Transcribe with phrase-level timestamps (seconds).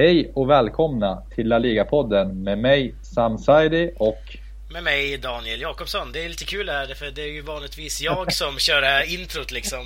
[0.00, 4.36] Hej och välkomna till La Liga-podden med mig Sam Saidi och
[4.72, 6.12] med mig Daniel Jakobsson.
[6.12, 9.20] Det är lite kul här för det är ju vanligtvis jag som kör det här
[9.20, 9.80] introt liksom.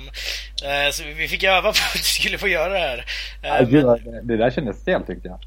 [0.63, 3.05] Eh, så vi fick öva på att vi skulle få göra det här.
[3.43, 4.27] Eh, ja, men...
[4.27, 5.39] Det där kändes stelt tyckte jag.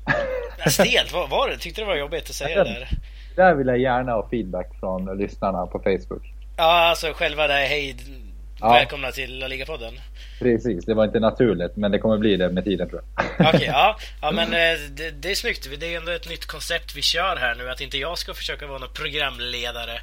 [0.73, 1.13] Stelt?
[1.13, 1.59] Var, var det?
[1.59, 2.89] Tyckte det var jobbigt att säga det där?
[3.37, 6.33] Det där vill jag gärna ha feedback från lyssnarna på Facebook.
[6.57, 7.97] Ja, alltså själva det hej,
[8.61, 8.73] ja.
[8.73, 9.93] välkomna till La Liga-podden.
[10.41, 13.26] Precis, det var inte naturligt men det kommer bli det med tiden tror jag.
[13.41, 13.97] Okej, okay, ja.
[14.21, 15.69] ja men eh, det, det, är snyggt.
[15.81, 17.71] Det är ändå ett nytt koncept vi kör här nu.
[17.71, 20.01] Att inte jag ska försöka vara någon programledare.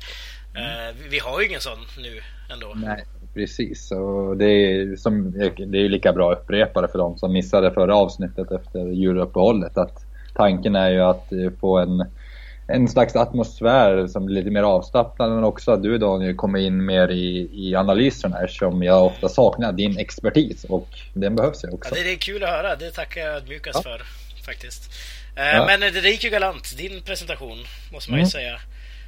[0.56, 0.96] Mm.
[1.10, 2.22] Vi har ju ingen sån nu
[2.54, 2.74] ändå.
[2.76, 3.92] Nej, precis.
[3.92, 8.52] Och det är, som, det är lika bra det för de som missade förra avsnittet
[8.52, 9.78] efter juluppehållet.
[9.78, 10.06] Att
[10.36, 11.30] tanken är ju att
[11.60, 12.06] få en
[12.68, 16.86] en slags atmosfär som blir lite mer avslappnad men också att du Daniel kommer in
[16.86, 21.96] mer i, i analyserna eftersom jag ofta saknar din expertis och den behövs ju också.
[21.96, 23.92] Ja, det är kul att höra, det tackar jag ödmjukast ja.
[23.92, 24.02] för
[24.46, 24.92] faktiskt.
[25.36, 25.66] Eh, ja.
[25.66, 27.58] Men det gick ju galant, din presentation
[27.94, 28.30] måste man ju mm.
[28.30, 28.60] säga.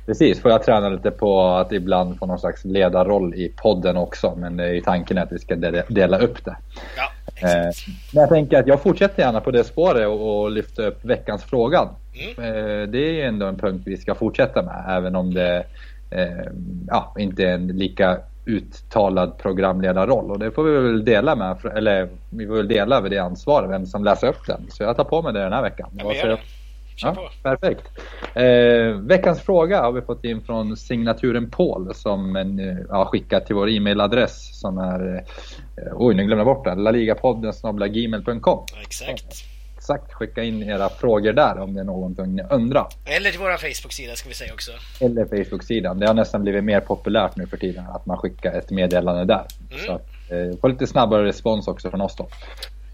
[0.05, 4.35] Precis, får jag träna lite på att ibland få någon slags ledarroll i podden också
[4.35, 5.55] men det är ju tanken att vi ska
[5.89, 6.57] dela upp det.
[6.97, 11.05] Ja, men jag tänker att jag fortsätter gärna på det spåret och, och lyfta upp
[11.05, 11.89] veckans fråga.
[12.37, 12.55] Mm.
[12.55, 15.65] Eh, det är ju ändå en punkt vi ska fortsätta med även om det
[16.11, 16.51] eh,
[16.87, 22.09] ja, inte är en lika uttalad programledarroll och det får vi väl dela med, eller
[22.29, 24.65] vi får väl dela över det ansvaret, vem som läser upp den.
[24.69, 25.89] Så jag tar på mig det den här veckan.
[25.93, 26.37] Ja,
[27.01, 27.83] Ja, perfekt.
[28.33, 33.45] Eh, veckans fråga har vi fått in från signaturen Paul som en, eh, ja, skickat
[33.45, 37.53] till vår e-mailadress som är, eh, oj nu glömde jag bort den, laligapodden
[37.93, 38.65] gmail.com.
[38.81, 39.45] Exakt
[39.85, 42.87] exakt skicka in era frågor där om det är någonting ni undrar.
[43.05, 44.71] Eller till vår Facebook-sida ska vi säga också.
[44.99, 45.99] Eller Facebook-sidan.
[45.99, 49.45] Det har nästan blivit mer populärt nu för tiden att man skickar ett meddelande där.
[49.71, 49.85] Mm.
[49.85, 52.27] Så att, eh, få lite snabbare respons också från oss då.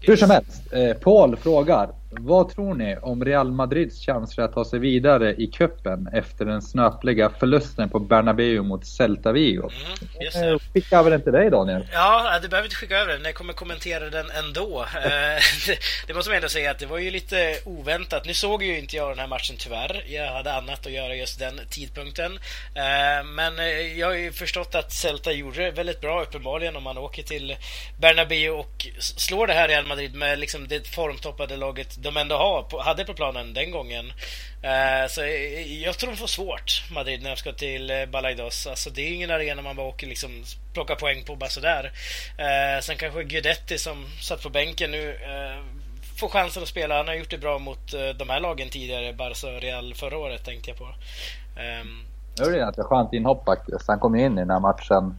[0.00, 1.88] Hur som helst, eh, Paul frågar
[2.20, 6.62] vad tror ni om Real Madrids chanser att ta sig vidare i kuppen efter den
[6.62, 9.70] snöpliga förlusten på Bernabéu mot Celta Vigo?
[10.34, 11.86] Mm, skicka över den till dig Daniel.
[11.92, 13.24] Ja, du behöver inte skicka över den.
[13.24, 14.80] Jag kommer kommentera den ändå.
[14.82, 15.42] Eh,
[16.06, 18.26] det måste man ändå säga att det var ju lite oväntat.
[18.26, 20.04] Nu såg ju inte jag den här matchen tyvärr.
[20.08, 22.32] Jag hade annat att göra just den tidpunkten.
[22.74, 26.82] Eh, men eh, jag har ju förstått att Celta gjorde det väldigt bra uppenbarligen om
[26.82, 27.56] man åker till
[28.00, 33.04] Bernabéu och slår det här Real Madrid med liksom det formtoppade laget de ändå hade
[33.04, 34.12] på planen den gången.
[34.62, 38.66] Eh, så eh, jag tror de får svårt, Madrid, när de ska till eh, Balaidos.
[38.66, 41.92] Alltså, det är ingen arena man bara åker liksom plocka poäng på bara sådär.
[42.82, 45.18] Sen kanske Guidetti som satt på bänken nu
[46.20, 46.96] får chansen att spela.
[46.96, 50.44] Han har gjort det bra mot de här lagen tidigare, Barca och Real förra året
[50.44, 50.84] tänkte jag på.
[50.84, 53.88] Um, det var ett skönt inhopp faktiskt.
[53.88, 55.14] Han kom in i den här matchen.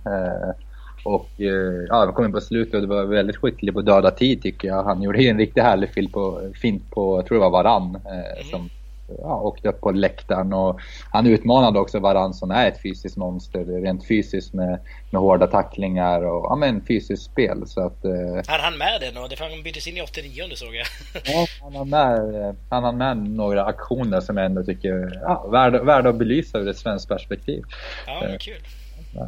[1.04, 4.42] Och eh, ja, kom in på slutet och det var väldigt skicklig på döda tid
[4.42, 4.84] tycker jag.
[4.84, 7.96] Han gjorde en riktigt härlig fint på, fint på jag tror det var Varann.
[7.96, 8.50] Eh, mm.
[8.52, 8.70] Som
[9.08, 10.80] ja, åkte upp på läktaren och
[11.12, 13.66] han utmanade också Varann som är ett fysiskt monster.
[13.66, 14.80] Rent fysiskt med,
[15.12, 17.68] med hårda tacklingar och ja, men fysiskt spel.
[17.68, 18.12] Så att, eh,
[18.48, 19.28] han hann med det då?
[19.28, 20.88] Det han byttes in i 89 såg jag.
[21.26, 25.84] ja, han har med, han har med några aktioner som jag ändå tycker ja, värda,
[25.84, 27.64] värda att belysa ur ett svenskt perspektiv.
[28.08, 28.62] Ja, kul.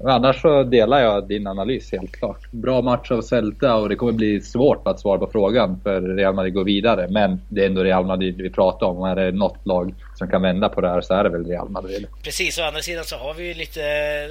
[0.06, 2.52] Annars så delar jag din analys helt klart.
[2.52, 6.34] Bra match av Celta och det kommer bli svårt att svara på frågan för Real
[6.34, 7.08] Madrid går vidare.
[7.10, 8.98] Men det är ändå Real Madrid vi pratar om.
[8.98, 11.46] Och är det något lag som kan vända på det här så är det väl
[11.46, 12.08] Real Madrid.
[12.24, 13.80] Precis, å andra sidan så har vi ju lite,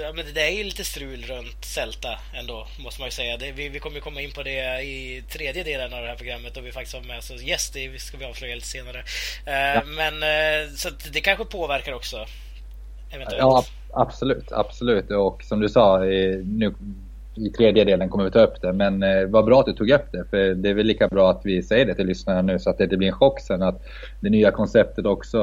[0.03, 3.37] ja men det är ju lite strul runt Celta ändå, måste man ju säga.
[3.37, 6.57] Det, vi, vi kommer komma in på det i tredje delen av det här programmet
[6.57, 8.99] och vi faktiskt har med oss gäst, det ska vi avslöja lite senare.
[8.99, 9.83] Uh, ja.
[9.97, 12.17] Men uh, så det kanske påverkar också.
[13.15, 13.41] Eventuellt.
[13.41, 13.65] Ja,
[13.95, 15.11] Absolut, absolut.
[15.11, 16.75] Och som du sa, nu
[17.37, 18.73] i tredje delen kommer vi ta upp det.
[18.73, 20.25] Men eh, vad bra att du tog upp det.
[20.31, 22.79] För det är väl lika bra att vi säger det till lyssnarna nu så att
[22.79, 23.63] det inte blir en chock sen.
[23.63, 23.83] Att
[24.21, 25.39] det nya konceptet också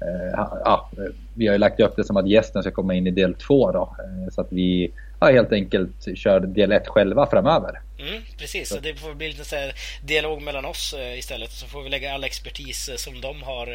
[0.00, 0.90] eh, ja,
[1.34, 3.72] vi har ju lagt upp det som att gästen ska komma in i del två
[3.72, 3.96] då.
[3.98, 7.80] Eh, så att vi ja, helt enkelt kör del ett själva framöver.
[7.98, 9.56] Mm, precis, så det får bli lite så
[10.04, 11.50] dialog mellan oss eh, istället.
[11.50, 13.66] Så får vi lägga all expertis som de har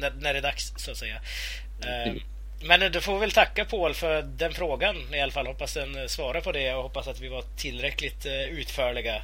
[0.00, 1.16] när, när det är dags så att säga.
[2.06, 2.18] Mm.
[2.64, 5.46] Men du får väl tacka Paul för den frågan i alla fall.
[5.46, 9.16] Hoppas den svarar på det och hoppas att vi var tillräckligt eh, utförliga.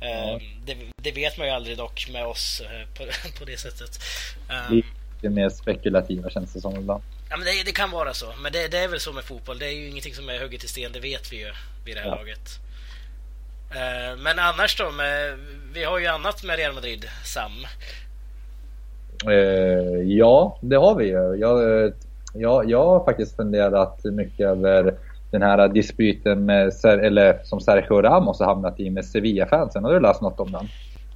[0.00, 0.40] Eh, ja.
[0.66, 3.04] Det, det, vet man ju aldrig dock med oss eh, på,
[3.38, 3.98] på det sättet.
[4.70, 7.02] Lite mer spekulativa känns det som ibland.
[7.30, 8.26] Ja, men det, det kan vara så.
[8.42, 9.58] Men det, det, är väl så med fotboll.
[9.58, 10.92] Det är ju ingenting som är hugget i sten.
[10.92, 11.52] Det vet vi ju
[11.84, 12.14] vid det här ja.
[12.14, 12.58] laget.
[14.18, 14.90] Men annars då?
[14.90, 15.38] Med,
[15.72, 17.52] vi har ju annat med Real Madrid, Sam.
[20.04, 21.36] Ja, det har vi ju.
[21.40, 21.92] Jag
[22.34, 24.94] jag, jag har faktiskt funderat mycket över
[25.30, 29.84] den här dispyten med, eller som Sergio Ramos har hamnat i med Sevilla-fansen.
[29.84, 30.68] Har du läst något om den?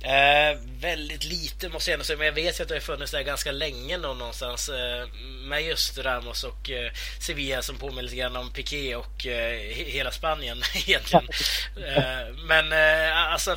[0.03, 3.13] Eh, väldigt lite måste jag ändå säga, men jag vet ju att det har funnits
[3.13, 5.09] där ganska länge någonstans eh,
[5.49, 10.11] med just Ramos och eh, Sevilla som påminner lite grann om Piqué och eh, hela
[10.11, 11.29] Spanien egentligen.
[11.77, 13.57] Eh, men eh, alltså,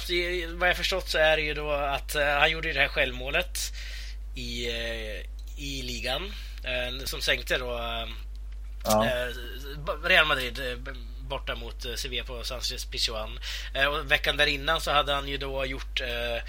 [0.54, 3.58] vad jag förstått så är det ju då att eh, han gjorde det här självmålet
[4.36, 5.22] i, eh,
[5.58, 6.22] i ligan
[7.06, 7.80] som sänkte då
[8.84, 9.28] ja.
[10.04, 10.62] Real Madrid
[11.32, 13.40] borta mot eh, Sevilla på Sanchez Pichuan.
[13.74, 16.44] Eh, och veckan där innan så hade han ju då gjort eh,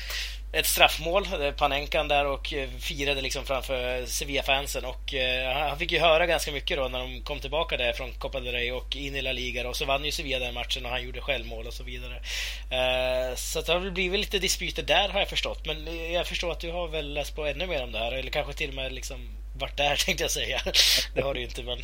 [0.52, 1.26] ett straffmål,
[1.56, 5.14] Panenkan där och firade liksom framför Sevilla-fansen och
[5.54, 8.54] han fick ju höra ganska mycket då när de kom tillbaka där från Copa del
[8.54, 11.02] Rey och in i La Liga och så vann ju Sevilla den matchen och han
[11.02, 12.20] gjorde självmål och så vidare.
[13.36, 16.60] Så det har väl blivit lite dispyter där har jag förstått men jag förstår att
[16.60, 18.92] du har väl läst på ännu mer om det här eller kanske till och med
[18.92, 20.58] liksom varit där tänkte jag säga.
[21.14, 21.78] Det har du ju inte men...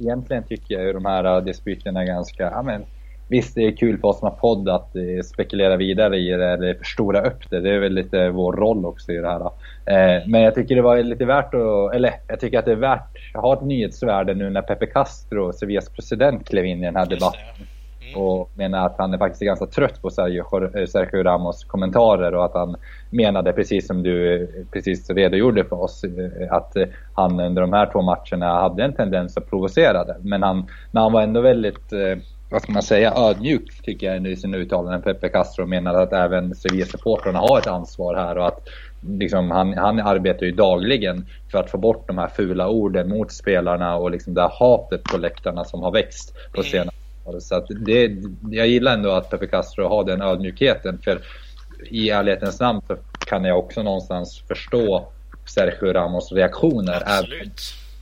[0.00, 2.86] Egentligen tycker jag ju de här äh, dispyterna är ganska, ja men
[3.30, 6.48] Visst, det är kul för oss som har podd att eh, spekulera vidare i det
[6.48, 7.60] eller förstora upp det.
[7.60, 9.40] Det är väl lite vår roll också i det här.
[9.86, 12.76] Eh, men jag tycker det var lite värt att, eller jag tycker att det är
[12.76, 16.96] värt, att ha ett nyhetsvärde nu när Pepe Castro, Sevillas president, klev in i den
[16.96, 17.40] här debatten.
[17.56, 17.66] Mm.
[18.16, 22.54] Och menar att han är faktiskt ganska trött på Sergio, eh, Ramos kommentarer och att
[22.54, 22.76] han
[23.10, 26.76] menade, precis som du precis redogjorde för oss, eh, att
[27.14, 30.16] han under de här två matcherna hade en tendens att provocera det.
[30.20, 32.18] Men han, men han var ändå väldigt, eh,
[32.50, 35.02] vad ska man säga, ödmjuk tycker jag i sina uttalanden.
[35.02, 38.68] Pepe Castro menade att även Sevilla-supportrarna har ett ansvar här och att
[39.08, 43.32] liksom, han, han arbetar ju dagligen för att få bort de här fula orden mot
[43.32, 46.88] spelarna och liksom det här hatet på läktarna som har växt på mm.
[47.30, 48.16] Senare så att det,
[48.50, 50.98] jag gillar ändå att Pepe Castro har den ödmjukheten.
[50.98, 51.20] För
[51.90, 52.96] i ärlighetens namn så
[53.26, 55.08] kan jag också någonstans förstå
[55.46, 57.02] Sergio Ramos reaktioner.
[57.06, 57.50] Även,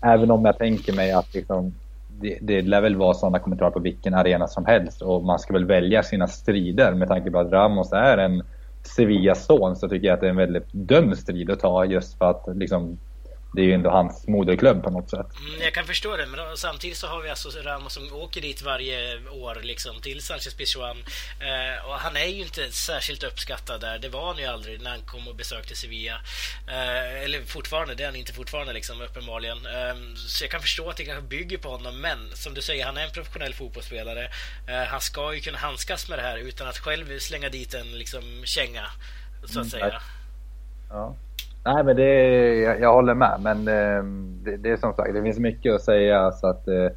[0.03, 1.75] även, om jag tänker mig att liksom,
[2.21, 5.03] det, det lär väl vara sådana kommentarer på vilken arena som helst.
[5.03, 8.43] Och man ska väl välja sina strider med tanke på att Ramos är en
[8.97, 12.19] Sevillas son så tycker jag att det är en väldigt dum strid att ta just
[12.19, 12.99] för att liksom,
[13.53, 15.27] det är ju ändå hans moderklubb på något sätt.
[15.41, 18.63] Mm, jag kan förstå det, men samtidigt så har vi alltså Ramos som åker dit
[18.63, 20.97] varje år liksom till Sanchez Pizjuan.
[21.41, 23.99] Eh, och han är ju inte särskilt uppskattad där.
[23.99, 26.21] Det var han ju aldrig när han kom och besökte Sevilla.
[26.69, 29.67] Eh, eller fortfarande, det är han inte fortfarande liksom uppenbarligen.
[29.67, 32.85] Eh, så jag kan förstå att det kanske bygger på honom, men som du säger,
[32.85, 34.25] han är en professionell fotbollsspelare.
[34.69, 37.99] Eh, han ska ju kunna handskas med det här utan att själv slänga dit en
[37.99, 38.87] liksom känga,
[39.41, 40.03] så att mm, säga.
[40.91, 41.17] Ja.
[41.65, 42.05] Nej, men det,
[42.61, 43.41] jag, jag håller med.
[43.41, 44.05] Men eh,
[44.45, 46.33] det, det, är som sagt, det finns mycket att säga.
[46.33, 46.89] Så att, eh,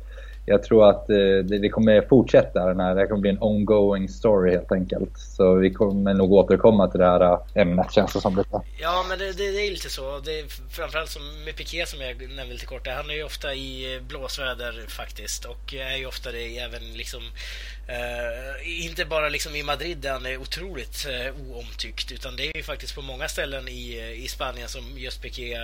[0.45, 2.65] jag tror att eh, det, kommer fortsätta.
[2.65, 5.17] Den här, det kommer bli en ongoing story helt enkelt.
[5.17, 8.37] Så vi kommer nog återkomma till det här eh, ämnet känns det som.
[8.37, 8.61] lite.
[8.81, 10.19] Ja, men det, det, är lite så.
[10.19, 12.87] Det, framförallt som med Piqué som jag nämnde lite kort.
[12.87, 15.45] Han är ju ofta i eh, blåsväder faktiskt.
[15.45, 17.21] Och är ju ofta det även liksom
[17.89, 22.57] Uh, inte bara liksom i Madrid där han är otroligt uh, oomtyckt utan det är
[22.57, 25.57] ju faktiskt på många ställen i, i Spanien som just Piqué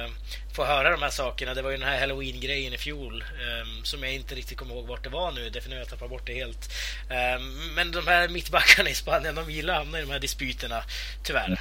[0.55, 1.53] får höra de här sakerna.
[1.53, 4.81] Det var ju den här halloween-grejen i fjol um, som jag inte riktigt kommer kommer
[4.81, 5.49] ihåg vart det var nu.
[5.49, 6.73] Definitivt jag tappar bort det helt.
[7.09, 10.75] Ehm, men de här mittbackarna i Spanien, de gillar att hamna i de här dispyterna,
[11.23, 11.45] tyvärr.
[11.45, 11.59] Mm.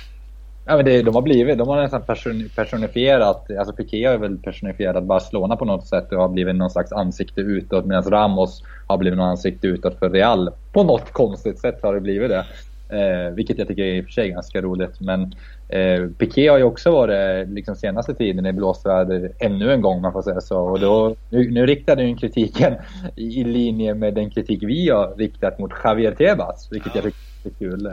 [0.68, 4.38] Ja, men det, de har blivit, de har nästan person, personifierat, alltså Piqué har väl
[4.38, 8.98] personifierat Barcelona på något sätt och har blivit någon slags ansikte utåt medan Ramos har
[8.98, 10.50] blivit något ansikte utåt för Real.
[10.72, 12.46] På något konstigt sätt har det blivit det.
[12.88, 15.00] Eh, vilket jag tycker är i och för sig ganska roligt.
[15.00, 15.34] Men
[15.68, 20.00] eh, Piqué har ju också varit eh, liksom senaste tiden i blåsväder ännu en gång
[20.00, 20.58] man får säga så.
[20.58, 22.74] Och då, nu, nu riktade ju kritiken
[23.16, 26.68] i, i linje med den kritik vi har riktat mot Javier Tebas.
[26.70, 27.86] Vilket jag tycker är kul.
[27.86, 27.92] Eh,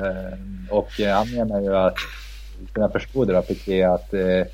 [0.69, 1.95] och eh, han menar ju att
[2.73, 4.47] som jag förstod det då, Piqué, att eh,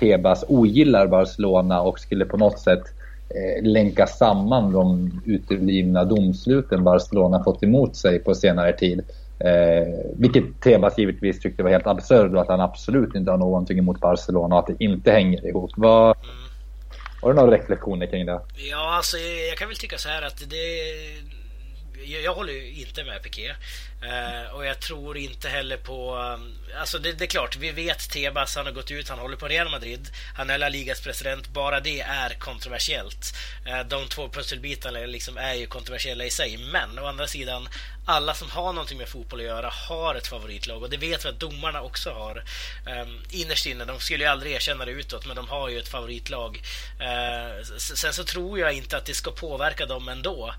[0.00, 2.82] Tebas ogillar Barcelona och skulle på något sätt
[3.28, 9.02] eh, länka samman de uteblivna domsluten Barcelona fått emot sig på senare tid.
[9.44, 9.86] Eh,
[10.16, 14.00] vilket Tebas givetvis tyckte var helt absurt och att han absolut inte har någonting emot
[14.00, 15.70] Barcelona och att det inte hänger ihop.
[15.76, 16.16] Vad,
[17.22, 18.40] har du några reflektioner kring det?
[18.70, 19.16] Ja, alltså
[19.48, 21.43] jag kan väl tycka så här att det...
[22.02, 23.54] Jag, jag håller ju inte med Piqué.
[24.04, 26.16] Uh, och jag tror inte heller på...
[26.16, 29.36] Um, alltså det, det, är klart, vi vet Tebas, han har gått ut, han håller
[29.36, 30.10] på Real Madrid.
[30.34, 31.48] Han är La Ligas president.
[31.48, 33.36] Bara det är kontroversiellt.
[33.66, 36.56] Uh, de två pusselbitarna liksom är ju kontroversiella i sig.
[36.56, 37.68] Men å andra sidan,
[38.06, 40.82] alla som har någonting med fotboll att göra har ett favoritlag.
[40.82, 42.44] Och det vet vi att domarna också har.
[43.02, 45.88] Um, innerst inne, de skulle ju aldrig erkänna det utåt, men de har ju ett
[45.88, 46.62] favoritlag.
[47.00, 50.54] Uh, sen så tror jag inte att det ska påverka dem ändå.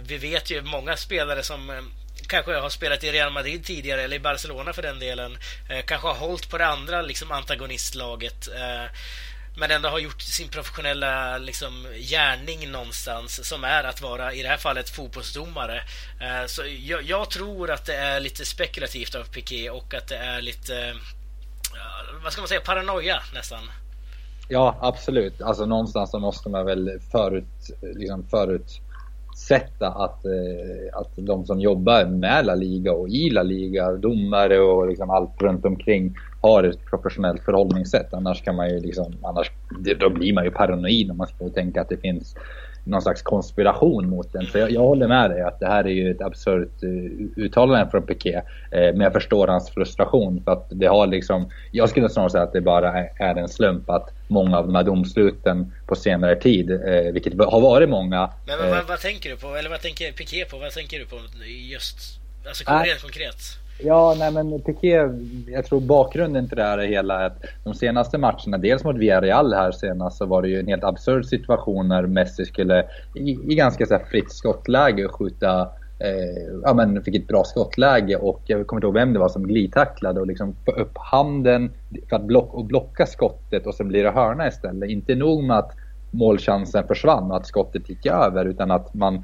[0.00, 1.82] vi vet ju många spelare som eh,
[2.26, 6.08] kanske har spelat i Real Madrid tidigare, eller i Barcelona för den delen, eh, kanske
[6.08, 8.48] har hållit på det andra liksom, antagonistlaget.
[8.48, 8.84] Eh,
[9.58, 14.48] men ändå har gjort sin professionella liksom, gärning någonstans som är att vara, i det
[14.48, 15.82] här fallet, fotbollsdomare.
[16.46, 20.40] Så jag, jag, tror att det är lite spekulativt av Piqué och att det är
[20.40, 20.94] lite,
[22.22, 23.70] vad ska man säga, paranoia nästan.
[24.48, 25.42] Ja, absolut.
[25.42, 28.28] Alltså någonstans så måste man väl förut, liksom
[29.36, 34.58] sätta att, eh, att de som jobbar med La Liga och i La Liga, domare
[34.58, 38.14] och liksom allt runt omkring har ett professionellt förhållningssätt.
[38.14, 39.50] Annars kan man ju liksom, annars,
[40.00, 42.36] då blir man ju paranoid om man ska tänka att det finns
[42.86, 44.46] någon slags konspiration mot den.
[44.46, 47.90] Så jag, jag, håller med dig att det här är ju ett absurt uh, uttalande
[47.90, 48.36] från Piqué.
[48.36, 52.44] Uh, men jag förstår hans frustration för att det har liksom, jag skulle snarare säga
[52.44, 56.70] att det bara är, en slump att många av de här domsluten på senare tid,
[56.70, 58.30] uh, vilket har varit många.
[58.46, 59.56] Men vad, vad, vad, tänker du på?
[59.56, 60.58] Eller vad tänker Piqué på?
[60.58, 61.16] Vad tänker du på
[61.46, 61.98] just,
[62.46, 63.02] alltså konkret?
[63.02, 63.65] konkret?
[63.78, 65.08] Ja, nej men Piqué,
[65.46, 69.54] jag tror bakgrunden till det här är hela att de senaste matcherna, dels mot Villarreal
[69.54, 73.54] här senast, så var det ju en helt absurd situation när Messi skulle i, i
[73.54, 75.60] ganska så här, fritt skottläge skjuta
[75.98, 79.28] eh, ja, men fick ett bra skottläge och jag kommer inte ihåg vem det var
[79.28, 81.70] som glidtacklade och liksom få upp handen
[82.08, 84.90] för att block, och blocka skottet och sen blir det hörna istället.
[84.90, 85.70] Inte nog med att
[86.10, 89.22] målchansen försvann och att skottet gick över utan att man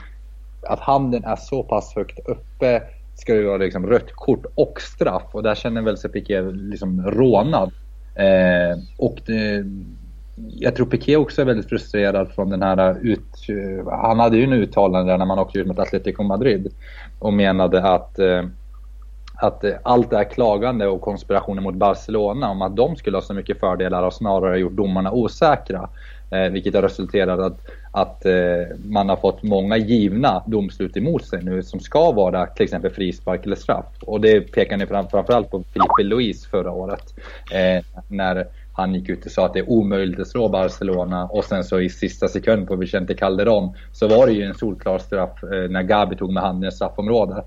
[0.62, 2.82] att handen är så pass högt uppe
[3.14, 7.02] ska det vara liksom rött kort och straff och där känner väl sig Piqué liksom
[7.07, 7.73] rånad.
[8.14, 9.64] Eh, och det,
[10.37, 13.47] jag tror Piqué också är väldigt frustrerad från den här ut...
[13.90, 16.73] Han hade ju en uttalande när man åkte ut mot Atletico Madrid
[17.19, 18.42] och menade att eh,
[19.42, 23.35] att allt det här klagande och konspirationen mot Barcelona om att de skulle ha så
[23.35, 25.88] mycket fördelar har snarare gjort domarna osäkra.
[26.31, 27.61] Eh, vilket har resulterat att,
[27.92, 32.64] att eh, man har fått många givna domslut emot sig nu som ska vara till
[32.64, 33.87] exempel frispark eller straff.
[34.00, 37.14] Och det pekar ni fram, framförallt på Filipe Luis förra året.
[37.52, 41.44] Eh, när han gick ut och sa att det är omöjligt att slå Barcelona och
[41.44, 45.42] sen så i sista sekund på Vicente Calderon så var det ju en solklar straff
[45.42, 47.46] eh, när Gabi tog med handen i straffområdet.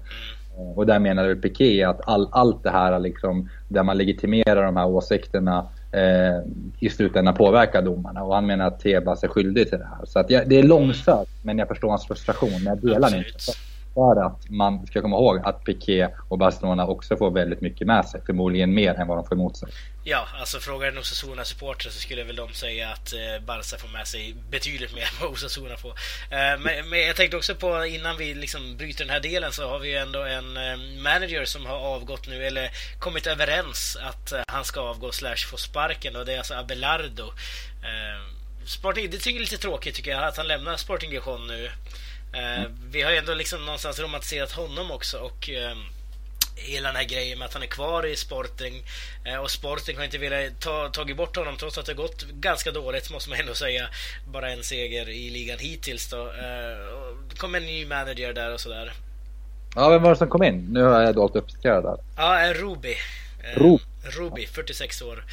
[0.57, 4.63] Eh, och där menade väl Piqué att all, allt det här liksom, där man legitimerar
[4.63, 6.43] de här åsikterna eh,
[6.79, 8.23] i slutändan påverka domarna.
[8.23, 10.05] Och han menar att Tebas är skyldig till det här.
[10.05, 12.49] Så att jag, det är långsökt, men jag förstår hans frustration.
[12.51, 13.39] Men jag delar den inte
[13.95, 18.05] för att man ska komma ihåg att Piqué och Barcelona också får väldigt mycket med
[18.05, 18.21] sig.
[18.25, 19.69] Förmodligen mer än vad de får emot sig.
[20.03, 24.07] Ja, alltså frågar en Osasuna-supporter så skulle väl de säga att eh, Barca får med
[24.07, 25.89] sig betydligt mer än vad Osasuna får.
[25.89, 29.69] Eh, men, men, jag tänkte också på innan vi liksom bryter den här delen så
[29.69, 34.33] har vi ju ändå en eh, manager som har avgått nu eller kommit överens att
[34.47, 37.31] han ska avgå slash få sparken och det är alltså Abelardo.
[38.65, 41.69] Sporting, det tycker jag är lite tråkigt tycker jag att han lämnar Sporting Gijon nu.
[42.35, 42.71] Mm.
[42.91, 45.77] Vi har ju ändå liksom någonstans romantiserat honom också och ehm,
[46.55, 48.83] hela den här grejen med att han är kvar i Sporting
[49.25, 52.71] eh, och Sporting har inte velat ta tagit bort honom trots att det gått ganska
[52.71, 53.87] dåligt måste man ändå säga.
[54.27, 56.25] Bara en seger i ligan hittills då.
[57.29, 58.93] Det kom en ny manager där och sådär.
[59.75, 60.67] Ja, vem var det som kom in?
[60.73, 61.97] Nu har jag dåligt uppdaterad där.
[62.17, 62.95] Ja, Ruby.
[64.03, 65.23] Ruby, 46 år.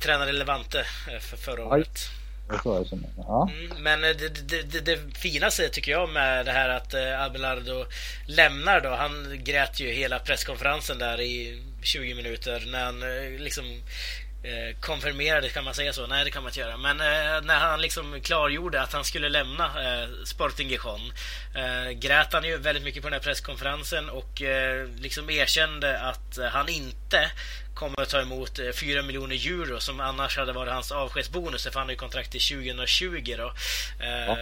[0.00, 0.84] Tränade Levante
[1.20, 2.10] för förra året.
[3.16, 3.50] Ja.
[3.52, 7.86] Mm, men det, det, det, det, finaste tycker jag med det här att eh, Abelardo
[8.26, 8.88] lämnar då.
[8.88, 13.64] Han grät ju hela presskonferensen där i 20 minuter när han eh, liksom
[14.42, 16.06] eh, konfirmerade, kan man säga så?
[16.06, 16.76] Nej, det kan man inte göra.
[16.76, 16.96] Men
[17.46, 19.70] när han liksom klargjorde att han skulle lämna
[20.24, 21.12] Sporting Gijon
[21.94, 24.42] grät han ju väldigt mycket på den här presskonferensen och
[24.98, 27.30] liksom erkände att han inte
[27.76, 31.78] kommer att ta emot 4 eh, miljoner euro som annars hade varit hans avskedsbonus för
[31.78, 33.52] han har ju kontrakt till 2020 då.
[34.04, 34.36] Eh, ja.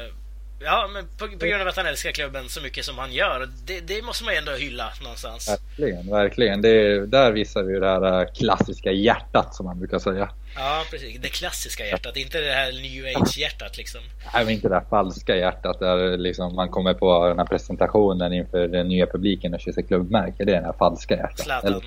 [0.60, 0.88] ja.
[0.92, 3.48] men på, på, grund av att han älskar klubben så mycket som han gör.
[3.66, 5.48] Det, det måste man ju ändå hylla någonstans.
[5.48, 6.62] Verkligen, verkligen.
[6.62, 10.30] Det, där visar vi det här eh, klassiska hjärtat som man brukar säga.
[10.56, 11.20] Ja, precis.
[11.20, 14.00] Det klassiska hjärtat, inte det här new age-hjärtat liksom.
[14.34, 18.32] Nej, men inte det här falska hjärtat där liksom man kommer på den här presentationen
[18.32, 20.44] inför den nya publiken och kysser klubbmärke.
[20.44, 21.40] Det är det här falska hjärtat.
[21.40, 21.82] Zlatan.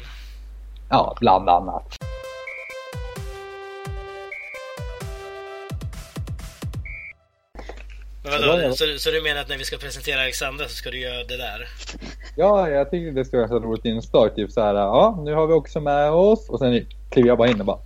[0.89, 1.98] Ja, bland annat.
[8.24, 11.24] Vadå, så, så du menar att när vi ska presentera Alexandra så ska du göra
[11.24, 11.67] det där?
[12.36, 14.36] Ja, jag tycker det ska vara ett roligt inslag.
[14.36, 16.50] Typ så här, ja, nu har vi också med oss.
[16.50, 17.79] Och sen kliver jag bara in och bara...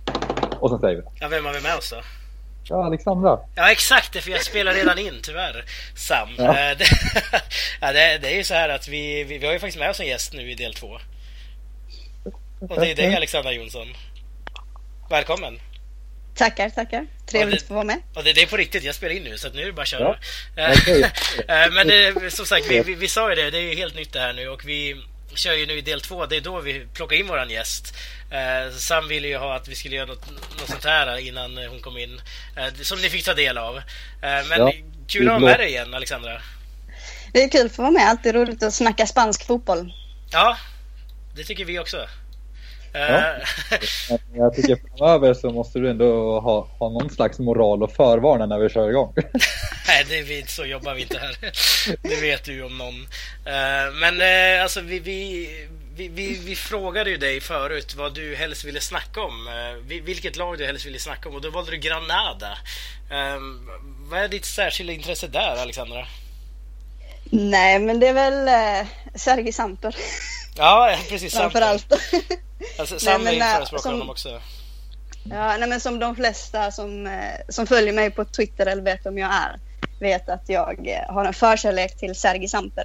[0.60, 1.96] Och sen säger vi Ja, vem har vi med oss då?
[2.68, 3.38] Ja, Alexandra.
[3.54, 5.64] Ja, exakt det, för jag spelar redan in tyvärr.
[5.96, 6.28] Sam.
[6.38, 6.44] Ja.
[6.44, 6.84] Eh, det,
[7.80, 9.90] ja, det, det, är ju så här att vi, vi, vi har ju faktiskt med
[9.90, 10.98] oss en gäst nu i del två.
[12.68, 13.88] Och det är dig Alexandra Jonsson.
[15.10, 15.60] Välkommen!
[16.34, 17.06] Tackar, tackar.
[17.26, 18.02] Trevligt att få vara med.
[18.14, 19.82] Och det, det, är på riktigt, jag spelar in nu så nu är det bara
[19.82, 20.18] att köra.
[20.56, 20.72] Ja.
[20.72, 21.02] Okay.
[21.48, 23.94] Eh, men det, som sagt, vi, vi, vi, sa ju det, det är ju helt
[23.94, 24.96] nytt det här nu och vi
[25.34, 26.26] kör ju nu i del två.
[26.26, 27.94] Det är då vi plockar in våran gäst.
[28.30, 31.80] Eh, Sam ville ju ha att vi skulle göra något, något sånt här innan hon
[31.80, 32.20] kom in.
[32.56, 33.76] Eh, som ni fick ta del av.
[33.76, 33.82] Eh,
[34.20, 34.72] men ja,
[35.08, 36.42] kul att ha med dig igen, Alexandra.
[37.32, 38.08] Det är kul att få vara med.
[38.08, 39.92] Alltid roligt att snacka spansk fotboll.
[40.30, 40.56] Ja,
[41.36, 42.08] det tycker vi också.
[42.92, 43.34] Ja.
[44.34, 48.58] Jag tycker framöver så måste du ändå ha, ha någon slags moral och förvarna när
[48.58, 49.12] vi kör igång.
[49.86, 51.36] Nej, det är vi, så jobbar vi inte här.
[52.02, 52.94] Det vet du ju om någon.
[53.46, 55.48] Eh, men eh, alltså vi, vi,
[55.96, 59.48] vi, vi, vi, frågade ju dig förut vad du helst ville snacka om.
[59.48, 62.58] Eh, vilket lag du helst ville snacka om och då valde du Granada.
[64.10, 66.06] Vad är ditt särskilda intresse där, Alexandra?
[67.30, 69.96] Nej, men det är väl Sergej Samper.
[70.56, 71.34] Ja, precis.
[71.34, 71.92] Framförallt.
[72.78, 74.40] Alltså, Sam nej, men, förespråkar som, honom också.
[75.30, 77.12] Ja, nej, men som de flesta som, eh,
[77.48, 79.60] som följer mig på Twitter eller vet vem jag är
[80.02, 82.84] vet att jag eh, har en förkärlek till Sergi Samper.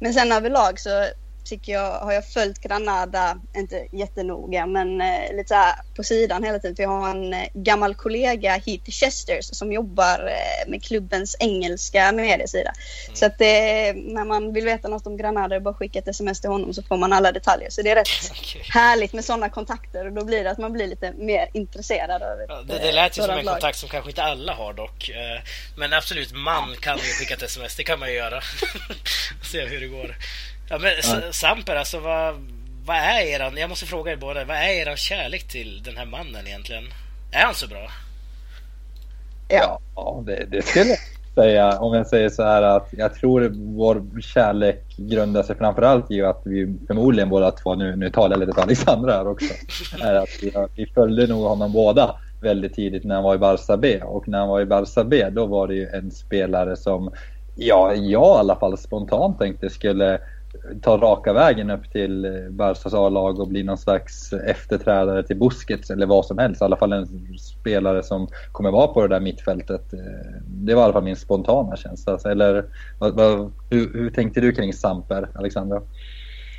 [0.00, 1.06] Men sen överlag så
[1.48, 6.58] tycker jag, har jag följt Granada, inte jättenoga, men eh, lite så på sidan hela
[6.58, 6.76] tiden.
[6.76, 12.12] För jag har en eh, gammal kollega, Heath Chesters, som jobbar eh, med klubbens engelska
[12.12, 12.72] mediesida.
[13.06, 13.16] Mm.
[13.16, 16.40] Så att det, när man vill veta något om Granada, är bara skicka ett sms
[16.40, 17.70] till honom så får man alla detaljer.
[17.70, 18.62] Så det är rätt okay.
[18.62, 22.46] härligt med sådana kontakter och då blir det att man blir lite mer intresserad av
[22.48, 23.54] ja, det, det lät ju som en lag.
[23.54, 25.08] kontakt som kanske inte alla har dock.
[25.08, 25.42] Eh,
[25.76, 28.40] men absolut, man kan ju skicka ett sms, det kan man ju göra.
[29.42, 30.16] Se hur det går.
[30.70, 31.32] Ja, men ja.
[31.32, 32.34] Samper, alltså vad,
[32.84, 36.06] vad är eran, jag måste fråga er båda, vad är eran kärlek till den här
[36.06, 36.84] mannen egentligen?
[37.32, 37.90] Är han så bra?
[39.48, 40.98] Ja, ja det, det skulle jag
[41.34, 41.78] säga.
[41.78, 46.42] Om jag säger så här att jag tror vår kärlek grundar sig framförallt i att
[46.44, 49.54] vi förmodligen båda två, nu, nu talar jag lite för Alexandra här också,
[50.00, 53.76] är att vi, vi följde nog honom båda väldigt tidigt när han var i Barça
[53.76, 54.00] B.
[54.02, 57.12] Och när han var i Barça B då var det ju en spelare som
[57.56, 60.20] ja, jag i alla fall spontant tänkte skulle
[60.82, 65.90] ta raka vägen upp till eh, Barcas A-lag och bli någon slags efterträdare till Busquets
[65.90, 66.62] eller vad som helst.
[66.62, 69.92] I alla fall en spelare som kommer vara på det där mittfältet.
[69.92, 69.98] Eh,
[70.46, 72.18] det var i alla fall min spontana känsla.
[72.24, 72.64] Eller
[72.98, 75.82] vad, vad, hur, hur, tänkte du kring Samper, Alexandra?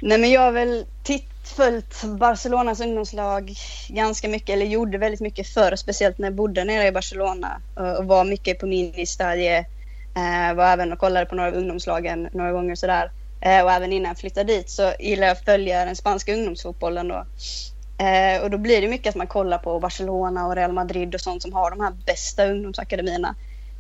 [0.02, 3.54] Nej men jag har väl titt, följt Barcelonas ungdomslag
[3.90, 7.92] ganska mycket, eller gjorde väldigt mycket förr, speciellt när jag bodde nere i Barcelona eh,
[7.92, 9.66] och var mycket på ministadie.
[10.56, 13.12] Var även och kollade på några av ungdomslagen några gånger sådär.
[13.42, 17.08] Eh, och även innan jag flyttade dit så gillar jag att följa den spanska ungdomsfotbollen
[17.08, 17.26] då.
[18.00, 21.22] Eh, och då blir det mycket att man kollar på Barcelona och Real Madrid och
[21.22, 23.36] sånt som har de här bästa ungdomsakademierna.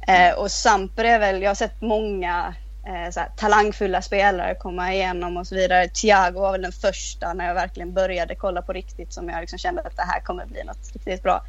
[0.07, 2.53] Eh, och Samper är väl, jag har sett många
[2.85, 5.87] eh, talangfulla spelare komma igenom och så vidare.
[5.87, 9.59] Thiago var väl den första när jag verkligen började kolla på riktigt som jag liksom
[9.59, 11.41] kände att det här kommer bli något riktigt bra.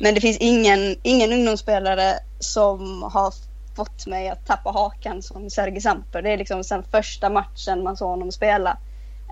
[0.00, 3.34] Men det finns ingen, ingen ungdomsspelare som har
[3.76, 6.22] fått mig att tappa hakan som Sergej Samper.
[6.22, 8.78] Det är liksom sen första matchen man såg honom spela.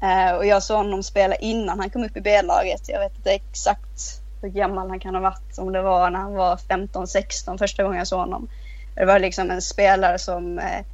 [0.03, 2.89] Eh, och jag såg honom spela innan han kom upp i B-laget.
[2.89, 5.59] Jag vet inte exakt hur gammal han kan ha varit.
[5.59, 8.49] Om det var när han var 15-16 första gången jag såg honom.
[8.95, 10.85] Det var liksom en spelare som eh,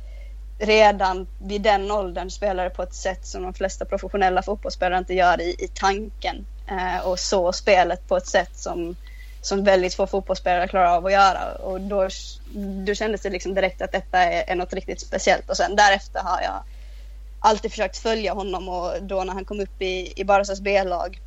[0.59, 5.41] redan vid den åldern spelade på ett sätt som de flesta professionella fotbollsspelare inte gör
[5.41, 6.47] i, i tanken.
[6.69, 8.97] Eh, och så spelet på ett sätt som
[9.41, 11.53] som väldigt få fotbollsspelare klarar av att göra.
[11.53, 12.09] Och då,
[12.87, 15.51] då kändes det liksom direkt att detta är, är något riktigt speciellt.
[15.51, 16.63] Och sen därefter har jag
[17.41, 21.21] alltid försökt följa honom och då när han kom upp i, i Barcas B-lag,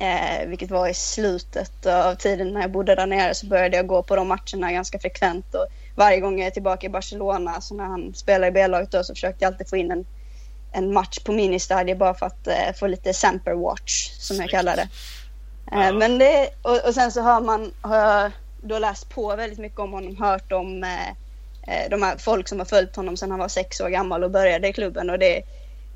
[0.00, 3.86] eh, vilket var i slutet av tiden när jag bodde där nere, så började jag
[3.86, 5.54] gå på de matcherna ganska frekvent.
[5.54, 9.04] Och varje gång jag är tillbaka i Barcelona, så när han spelar i B-laget då,
[9.04, 10.06] så försökte jag alltid få in en,
[10.72, 14.76] en match på ministadiet bara för att eh, få lite samper watch, som jag kallar
[14.76, 14.88] det.
[15.70, 15.92] Ja.
[15.92, 19.78] Men det, och, och, sen så har man, har jag då läst på väldigt mycket
[19.78, 21.08] om honom, hört om eh,
[21.66, 24.30] eh, de här folk som har följt honom sedan han var sex år gammal och
[24.30, 25.10] började i klubben.
[25.10, 25.42] Och det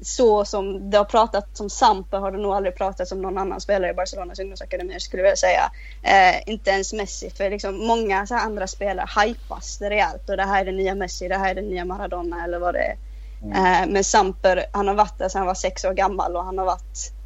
[0.03, 3.61] så som det har pratat om Sampa har det nog aldrig pratats om någon annan
[3.61, 5.71] spelare i Barcelonas ungdomsakademi skulle jag vilja säga.
[6.03, 10.45] Eh, inte ens Messi, för liksom många så andra spelare hypas det rejält och det
[10.45, 12.97] här är den nya Messi, det här är den nya Maradona eller vad det är.
[13.43, 13.83] Mm.
[13.83, 16.59] Eh, men Samper, han har varit där sedan han var sex år gammal och han
[16.59, 17.20] har varit Eh,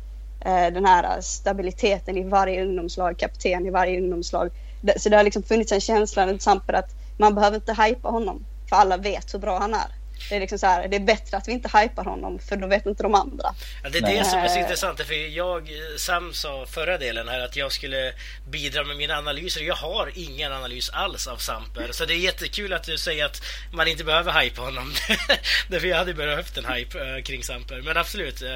[0.45, 4.51] Eh, den här eh, stabiliteten i varje ungdomslag, kapten i varje ungdomslag.
[4.97, 8.77] Så det har liksom funnits en känsla till att man behöver inte hypa honom för
[8.77, 10.04] alla vet hur bra han är.
[10.29, 12.67] Det är liksom så här, det är bättre att vi inte hypar honom för då
[12.67, 13.55] vet inte de andra.
[13.83, 15.01] Ja, det är det som är så intressant.
[15.01, 18.13] För jag, Sam sa förra delen här att jag skulle
[18.49, 19.61] bidra med mina analyser.
[19.61, 21.89] Jag har ingen analys alls av Samper.
[21.93, 24.93] Så det är jättekul att du säger att man inte behöver hypa honom.
[25.69, 27.83] Därför jag hade behövt en hype uh, kring Samper.
[27.83, 28.49] Men absolut, uh,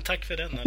[0.04, 0.60] tack för den.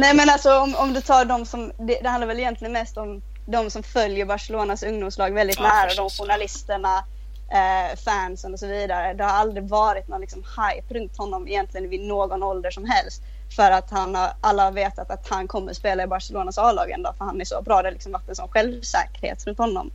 [0.00, 2.96] Nej men alltså om, om du tar de som, det, det handlar väl egentligen mest
[2.96, 7.04] om de som följer Barcelonas ungdomslag väldigt ja, nära, de journalisterna
[7.52, 9.14] eh, fansen och så vidare.
[9.14, 13.22] Det har aldrig varit någon liksom hype runt honom egentligen vid någon ålder som helst.
[13.56, 17.02] För att han har, alla har vetat att han kommer spela i Barcelonas A-lag en
[17.02, 17.82] dag för han är så bra.
[17.82, 19.90] Det har liksom varit en sån självsäkerhet runt honom.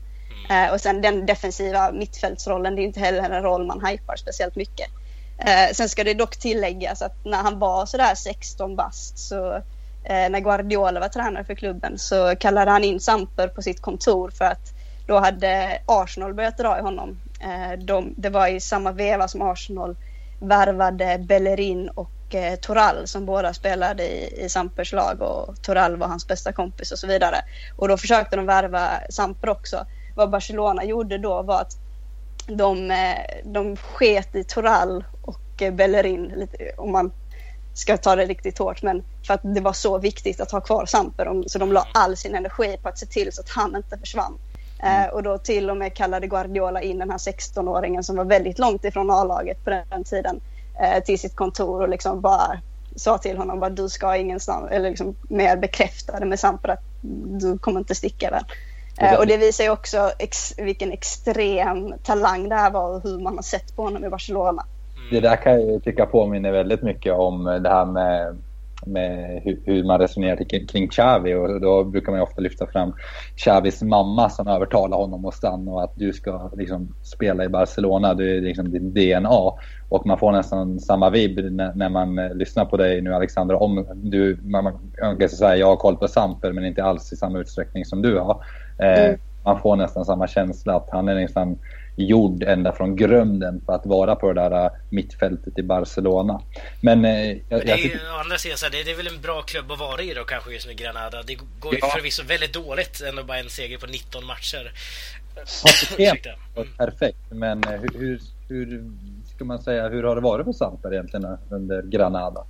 [0.46, 0.67] Mm.
[0.67, 4.56] Eh, och sen den defensiva mittfältsrollen, det är inte heller en roll man hypar speciellt
[4.56, 4.88] mycket.
[5.38, 9.54] Eh, sen ska det dock tilläggas att när han var sådär 16 bast så
[10.04, 14.30] eh, när Guardiola var tränare för klubben så kallade han in Samper på sitt kontor
[14.30, 14.74] för att
[15.08, 17.20] då hade Arsenal börjat dra i honom.
[17.39, 19.95] Eh, de, det var i samma veva som Arsenal
[20.39, 26.08] värvade Bellerin och eh, Toral som båda spelade i, i Sampers lag och Toral var
[26.08, 27.38] hans bästa kompis och så vidare.
[27.76, 29.86] Och då försökte de värva Samper också.
[30.15, 31.78] Vad Barcelona gjorde då var att
[32.47, 37.12] de, eh, de sket i Toral och eh, Bellerin, lite, om man
[37.73, 40.86] ska ta det riktigt hårt, men för att det var så viktigt att ha kvar
[40.86, 41.43] Samper.
[41.47, 44.38] Så de la all sin energi på att se till så att han inte försvann.
[44.80, 45.10] Mm.
[45.13, 48.86] Och då till och med kallade Guardiola in den här 16-åringen som var väldigt långt
[48.86, 50.42] ifrån A-laget på den tiden
[50.82, 52.60] eh, till sitt kontor och liksom bara
[52.96, 56.84] sa till honom att du ska ingenstans, eller liksom mer bekräftade med Samper att
[57.40, 58.44] du kommer inte sticka där.
[59.00, 63.20] Eh, och det visar ju också ex, vilken extrem talang det här var och hur
[63.20, 64.66] man har sett på honom i Barcelona.
[64.98, 65.10] Mm.
[65.12, 68.38] Det där kan jag tycka påminner väldigt mycket om det här med
[68.88, 72.93] med hur, hur man resonerar kring Xavi och då brukar man ofta lyfta fram
[73.36, 78.13] Xavis mamma som övertalar honom att stanna och att du ska liksom spela i Barcelona,
[78.13, 79.52] du är liksom din DNA.
[79.89, 83.63] Och man får nästan samma vibb när, när man lyssnar på dig nu Alexander.
[83.63, 84.63] Om du, man,
[85.02, 88.02] man kan säga jag har koll på Samper men inte alls i samma utsträckning som
[88.02, 88.43] du har.
[88.80, 89.19] Eh, mm.
[89.43, 91.58] Man får nästan samma känsla att han är nästan
[91.97, 96.41] gjord ända från grunden för att vara på det där äh, mittfältet i Barcelona.
[96.81, 97.05] Men...
[97.05, 99.79] Eh, jag, det är ju, å andra sidan, det är väl en bra klubb att
[99.79, 101.23] vara i då kanske just med Granada.
[101.23, 101.88] Det går ju ja.
[101.88, 104.71] förvisso väldigt dåligt, ändå bara en seger på 19 matcher.
[106.55, 106.67] mm.
[106.77, 108.83] perfekt, men eh, hur, hur, hur,
[109.36, 112.45] ska man säga, hur har det varit för Samper egentligen under Granada?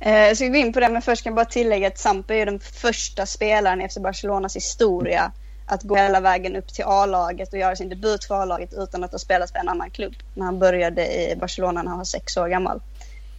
[0.00, 2.34] Eh, ska vi gå in på det, men först kan jag bara tillägga att Samper
[2.34, 5.32] är den första spelaren efter Barcelonas historia
[5.66, 9.12] att gå hela vägen upp till A-laget och göra sin debut för A-laget utan att
[9.12, 10.14] ha spelat för en annan klubb.
[10.34, 12.80] När han började i Barcelona när han var sex år gammal.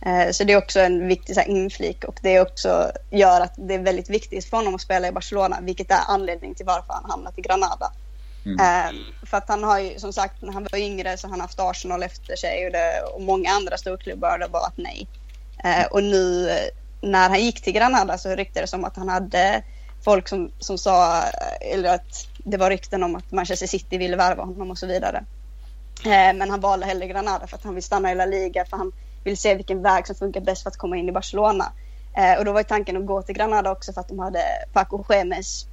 [0.05, 3.53] Eh, så det är också en viktig så här, inflik och det också gör att
[3.55, 6.93] det är väldigt viktigt för honom att spela i Barcelona, vilket är anledningen till varför
[6.93, 7.91] han hamnat i Granada.
[8.45, 8.59] Mm.
[8.59, 11.41] Eh, för att han har ju som sagt, när han var yngre så har han
[11.41, 15.07] haft Arsenal efter sig och, det, och många andra storklubbar har bara att nej.
[15.63, 16.49] Eh, och nu
[17.01, 19.63] när han gick till Granada så ryktades det som att han hade
[20.06, 21.24] folk som, som sa,
[21.62, 25.26] eller att det var rykten om att Manchester City ville värva honom och så vidare.
[26.06, 28.78] Eh, men han valde hellre Granada för att han vill stanna i La Liga, för
[28.78, 28.91] han
[29.24, 31.72] vill se vilken väg som funkar bäst för att komma in i Barcelona.
[32.18, 35.04] Eh, och då var tanken att gå till Granada också för att de hade Paco
[35.10, 35.65] Gemes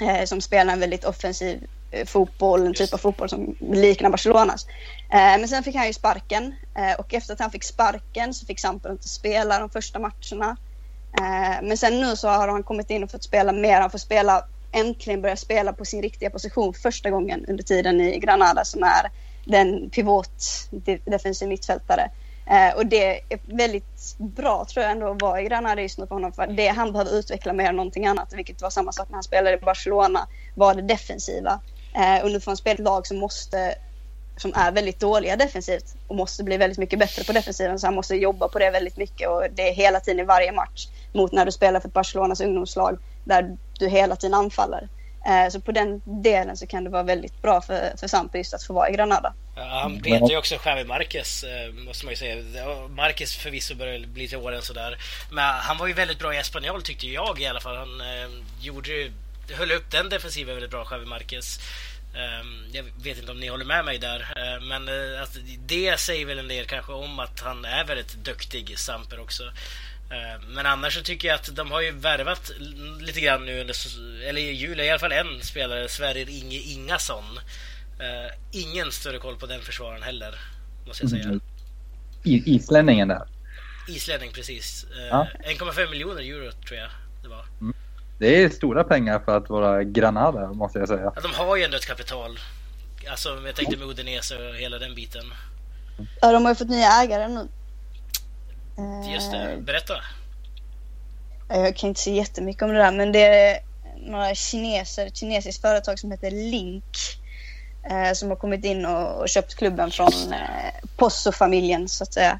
[0.00, 1.66] eh, som spelar en väldigt offensiv
[2.06, 4.66] fotboll, en typ av fotboll som liknar Barcelonas.
[5.10, 6.54] Men sen fick han ju sparken
[6.98, 10.56] och efter att han fick sparken så fick Samper inte spela de första matcherna.
[11.18, 13.80] Eh, men sen nu så har han kommit in och fått spela mer.
[13.80, 18.18] Han får spela, äntligen börja spela på sin riktiga position första gången under tiden i
[18.18, 19.10] Granada som är
[19.44, 20.68] den pivot,
[21.04, 22.10] defensiv mittfältare.
[22.46, 26.06] Eh, och det är väldigt bra tror jag ändå att vara i Granada just nu
[26.06, 26.32] för honom.
[26.32, 29.22] För det han behöver utveckla mer än någonting annat, vilket var samma sak när han
[29.22, 31.60] spelade i Barcelona, var det defensiva.
[31.94, 33.74] Eh, och nu får han spela ett lag som måste
[34.36, 37.78] som är väldigt dåliga defensivt och måste bli väldigt mycket bättre på defensiven.
[37.78, 40.52] Så han måste jobba på det väldigt mycket och det är hela tiden i varje
[40.52, 44.88] match mot när du spelar för Barcelonas ungdomslag där du hela tiden anfaller.
[45.26, 48.54] Eh, så på den delen så kan det vara väldigt bra för, för Sampe just
[48.54, 49.34] att få vara i Granada.
[49.56, 52.36] Ja, han petar ju också Javi Marquez, eh, måste man ju säga.
[52.88, 54.98] Marquez förvisso börjar bli till åren sådär.
[55.30, 57.76] Men han var ju väldigt bra i Espanyol tyckte jag i alla fall.
[57.76, 59.10] Han eh, gjorde,
[59.50, 61.60] höll upp den defensiven väldigt bra, Javi Marquez.
[62.14, 66.00] Um, jag vet inte om ni håller med mig där, uh, men uh, alltså, det
[66.00, 69.44] säger väl en del kanske om att han är väldigt duktig, Samper också.
[69.44, 72.52] Uh, men annars så tycker jag att de har ju värvat
[73.00, 73.76] lite grann nu under,
[74.24, 77.24] eller i juli, i alla fall en spelare, Sverrir Inge Ingasson.
[78.52, 80.34] ingen större koll på den försvararen heller,
[80.86, 81.24] måste jag säga.
[81.24, 81.40] Mm.
[82.24, 83.22] Islänningen där?
[83.88, 84.86] Islänning, precis.
[85.10, 85.28] Ja.
[85.44, 86.90] 1,5 miljoner euro tror jag
[87.22, 87.44] det var.
[87.60, 87.74] Mm.
[88.22, 91.12] Det är stora pengar för att vara Granada, måste jag säga.
[91.14, 92.38] Ja, de har ju ändå ett kapital.
[93.10, 95.22] Alltså, jag tänkte med Udinese och hela den biten.
[96.20, 97.48] Ja, de har ju fått nya ägare nu.
[99.12, 99.94] Just det, eh, berätta.
[101.48, 103.58] Jag kan inte säga jättemycket om det där, men det är
[103.96, 106.96] några kineser, ett kinesiskt företag som heter Link.
[107.90, 112.38] Eh, som har kommit in och, och köpt klubben från eh, Posso-familjen, så att säga.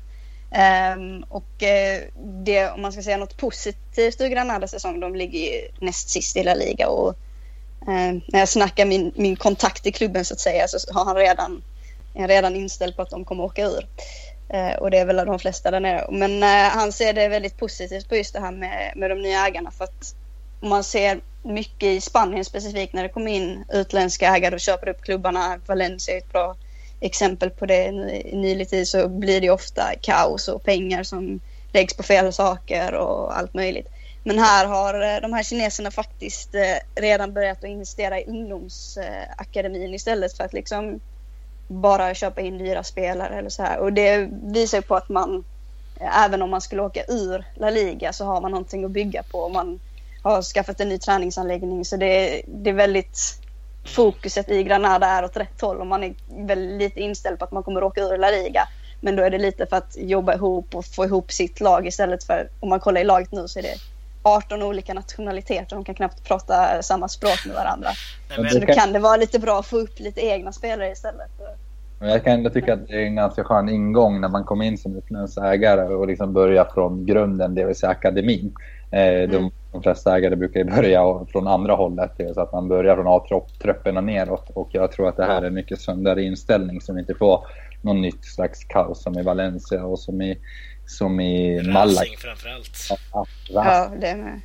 [0.97, 5.39] Um, och uh, det, om man ska säga något positivt ur Granadas säsong, de ligger
[5.39, 7.09] ju näst sist i La Liga och
[7.89, 11.17] uh, när jag snackar min, min kontakt i klubben så att säga så har han
[11.17, 11.63] redan
[12.15, 13.87] är redan inställd på att de kommer åka ur.
[14.55, 16.07] Uh, och det är väl de flesta där nere.
[16.11, 19.47] Men eh, han ser det väldigt positivt på just det här med, med de nya
[19.47, 19.71] ägarna.
[19.71, 20.15] För att
[20.61, 24.89] om man ser mycket i Spanien specifikt när det kommer in utländska ägare och köper
[24.89, 25.61] upp klubbarna.
[25.67, 26.57] Valencia är ett bra
[27.03, 27.85] exempel på det
[28.25, 31.41] i nylig tid så blir det ofta kaos och pengar som
[31.73, 33.89] läggs på fel saker och allt möjligt.
[34.25, 39.95] Men här har eh, de här kineserna faktiskt eh, redan börjat att investera i ungdomsakademin
[39.95, 41.01] istället för att liksom
[41.69, 43.79] bara köpa in dyra spelare eller så här.
[43.79, 45.45] Och det visar ju på att man,
[46.01, 49.23] eh, även om man skulle åka ur La Liga så har man någonting att bygga
[49.23, 49.49] på.
[49.49, 49.81] Man
[50.23, 53.42] har skaffat en ny träningsanläggning så det, det är väldigt
[53.85, 56.15] fokuset i Granada är åt rätt håll och man är
[56.47, 58.69] väl lite inställd på att man kommer åka ur La Liga.
[59.01, 62.25] Men då är det lite för att jobba ihop och få ihop sitt lag istället
[62.25, 63.75] för, om man kollar i laget nu så är det
[64.23, 65.77] 18 olika nationaliteter.
[65.77, 67.89] De kan knappt prata samma språk med varandra.
[68.39, 71.31] Nej, så då kan det vara lite bra att få upp lite egna spelare istället.
[72.01, 74.79] Jag kan ändå tycka att det är en ganska skön ingång när man kommer in
[74.79, 78.55] som utländsk ägare och liksom börja från grunden, det vill säga akademin.
[78.91, 79.31] Eh, mm.
[79.31, 83.07] De, de flesta ägare brukar ju börja från andra hållet, så att man börjar från
[83.09, 84.51] A-trupperna neråt.
[84.55, 87.47] Och jag tror att det här är en mycket sundare inställning som inte får
[87.83, 90.39] någon nytt slags kaos som i Valencia och som i
[90.87, 92.19] som i Malaga.
[92.19, 92.89] framförallt.
[93.13, 94.41] Ja, ja, det är med.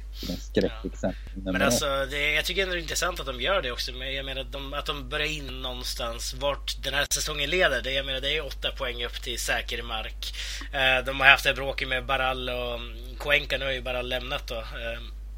[1.01, 1.11] Ja.
[1.51, 3.91] Men alltså, det, jag tycker ändå det är intressant att de gör det också.
[3.91, 7.81] Men jag menar att de, att de börjar in någonstans vart den här säsongen leder.
[7.81, 10.33] Det, jag menar, det är åtta poäng upp till säker mark.
[10.73, 12.79] Eh, de har haft det bråket med Barall och
[13.19, 13.57] Cuenca.
[13.57, 14.63] Nu har ju Barall lämnat då.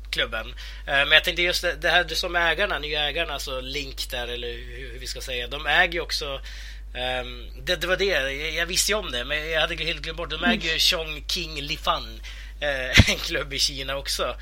[0.10, 0.48] Eh, klubben.
[0.88, 4.48] Eh, men jag tänkte just det, här som ägarna, nya ägarna, alltså Link där eller
[4.48, 5.48] hur, vi ska säga.
[5.48, 6.42] De äger ju också
[6.94, 10.18] Um, det, det, var det, jag visste ju om det, men jag hade helt glömt
[10.18, 10.30] bort.
[10.30, 12.22] De äger ju Chongqing Lifan,
[12.62, 14.36] uh, en klubb i Kina också.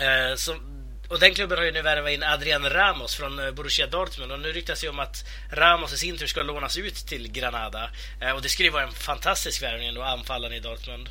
[0.00, 0.60] Uh, som,
[1.08, 4.40] och den klubben har ju nu värvat in Adrian Ramos från eh, Borussia Dortmund och
[4.40, 7.90] nu ryktas det om att Ramos i sin tur ska lånas ut till Granada.
[8.34, 11.08] Och det skulle ju vara en fantastisk värvning då, anfallaren i Dortmund.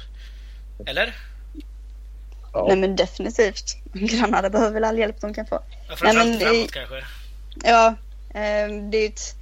[0.85, 1.13] Eller?
[2.53, 2.65] Ja.
[2.67, 3.77] Nej men definitivt.
[3.93, 5.59] Granada behöver väl all hjälp de kan få.
[5.89, 7.03] Ja, framförallt framåt kanske?
[7.63, 7.95] Ja,
[8.91, 9.35] det är ett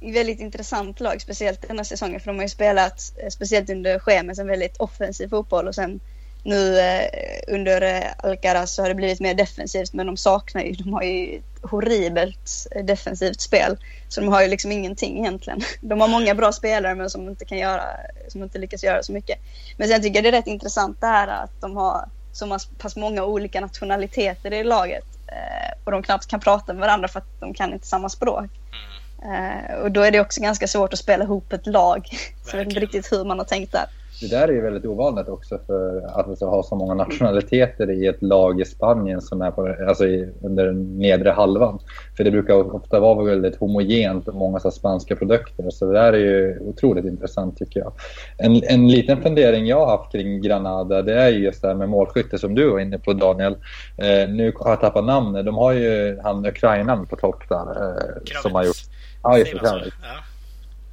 [0.00, 2.20] väldigt intressant lag, speciellt denna säsongen.
[2.20, 5.68] För de har ju spelat, eh, speciellt under schemat, en väldigt offensiv fotboll.
[5.68, 6.00] Och sen
[6.44, 7.08] nu eh,
[7.48, 9.92] under eh, Alcaraz så har det blivit mer defensivt.
[9.92, 13.78] Men de saknar ju, de har ju ett horribelt defensivt spel.
[14.08, 15.60] Så de har ju liksom ingenting egentligen.
[15.80, 17.82] De har många bra spelare men som inte kan göra,
[18.28, 19.38] som inte lyckas göra så mycket.
[19.76, 22.96] Men sen tycker jag det är rätt intressant det här att de har så pass
[22.96, 25.04] många olika nationaliteter i laget.
[25.26, 28.44] Eh, och de knappt kan prata med varandra för att de kan inte samma språk.
[28.44, 28.90] Mm.
[29.22, 32.08] Uh, och då är det också ganska svårt att spela ihop ett lag.
[32.44, 33.86] Så jag vet inte riktigt hur man har tänkt där.
[34.20, 38.06] Det där är ju väldigt ovanligt också för att vi ha så många nationaliteter i
[38.06, 41.78] ett lag i Spanien som är på, alltså i, under den nedre halvan.
[42.16, 45.70] För det brukar ofta vara väldigt homogent och många så spanska produkter.
[45.70, 47.92] Så det där är ju otroligt intressant tycker jag.
[48.38, 51.74] En, en liten fundering jag har haft kring Granada det är ju just det här
[51.74, 53.52] med målskytte som du var inne på Daniel.
[53.96, 55.46] Eh, nu har jag tappat namnet.
[55.46, 57.58] De har ju han ukrainaren på topp där.
[57.58, 58.76] Eh, som har gjort
[59.22, 59.92] Ja, just det.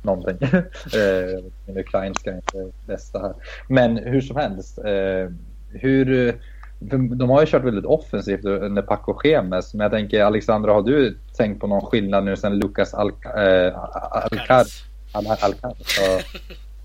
[0.08, 0.38] Någonting.
[0.52, 3.34] eh, min ukrainska är inte bästa här.
[3.68, 4.78] Men hur som helst.
[4.78, 5.32] Eh,
[5.70, 6.36] hur,
[7.16, 9.74] de har ju kört väldigt offensivt under Paco Schemes.
[9.74, 13.74] Men jag tänker, Alexandra, har du tänkt på någon skillnad nu sen Lucas Alcaraz?
[15.12, 15.74] Alcar, Alcar,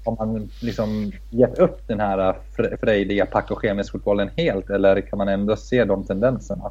[0.04, 2.34] har man liksom gett upp den här
[2.80, 6.70] frejdiga Paco Schemes-fotbollen helt eller kan man ändå se de tendenserna?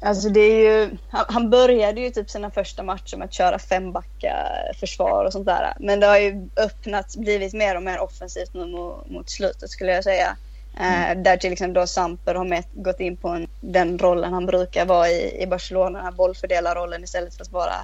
[0.00, 3.58] Alltså det är ju, han, han, började ju typ sina första matcher med att köra
[3.58, 4.48] fembacka
[4.80, 5.74] försvar och sånt där.
[5.80, 9.92] Men det har ju öppnats, blivit mer och mer offensivt nu mot, mot slutet skulle
[9.92, 10.36] jag säga.
[10.80, 11.22] Eh, mm.
[11.22, 14.86] där till exempel då Samper har med, gått in på en, den rollen han brukar
[14.86, 17.74] vara i, i Barcelona, den här bollfördelarrollen istället för att vara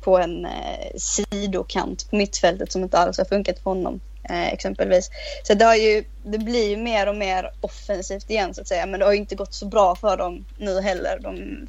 [0.00, 5.10] på en eh, sidokant på mittfältet som inte alls har funkat för honom eh, exempelvis.
[5.42, 8.86] Så det, har ju, det blir ju mer och mer offensivt igen så att säga.
[8.86, 11.18] Men det har ju inte gått så bra för dem nu heller.
[11.22, 11.66] De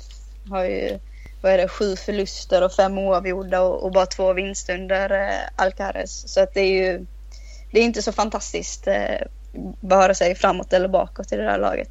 [0.50, 1.00] har ju
[1.42, 5.40] vad är det, sju förluster och fem oavgjorda och, och bara två vinster under eh,
[5.56, 6.34] Alcares.
[6.34, 7.06] Så att det är ju
[7.72, 9.28] det är inte så fantastiskt eh,
[9.82, 11.90] vare sig framåt eller bakåt i det här laget.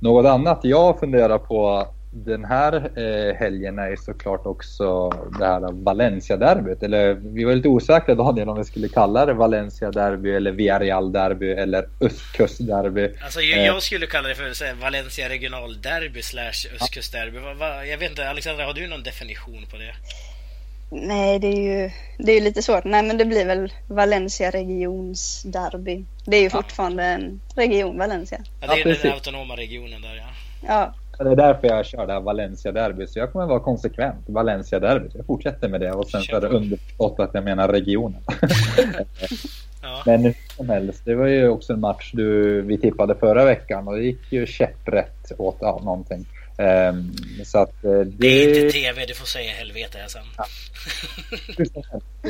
[0.00, 6.82] Något annat jag funderar på den här eh, helgen är såklart också det här Valencia-derbyt.
[6.82, 11.88] Eller vi var lite osäkra Daniel om vi skulle kalla det Valencia-derby eller Villarreal-derby eller
[12.00, 13.14] östkust-derby.
[13.24, 17.38] Alltså jag, jag, skulle kalla det för Valencia regional-derby slash östkust-derby.
[17.90, 19.94] Jag vet inte, Alexandra, har du någon definition på det?
[20.90, 22.84] Nej, det är ju det är lite svårt.
[22.84, 26.04] Nej, men det blir väl Valencia regions-derby.
[26.24, 26.50] Det är ju ja.
[26.50, 28.40] fortfarande en region, Valencia.
[28.60, 30.26] Ja, det är ja, den autonoma regionen där ja.
[30.66, 33.10] Ja, Det är därför jag kör det här Valencia-derbyt.
[33.10, 34.28] Så jag kommer vara konsekvent.
[34.28, 35.14] Valencia-derbyt.
[35.14, 35.92] Jag fortsätter med det.
[35.92, 38.22] Och sen så är det underförstått att jag menar regionen.
[39.82, 40.02] ja.
[40.06, 43.88] Men hur som helst, det var ju också en match du, vi tippade förra veckan
[43.88, 46.26] och det gick ju käpprätt åt ja, någonting.
[46.58, 47.12] Um,
[47.44, 48.04] så att, uh, det...
[48.04, 48.26] det...
[48.26, 50.22] är inte TV, du får säga helvete här sen.
[50.36, 50.44] Ja.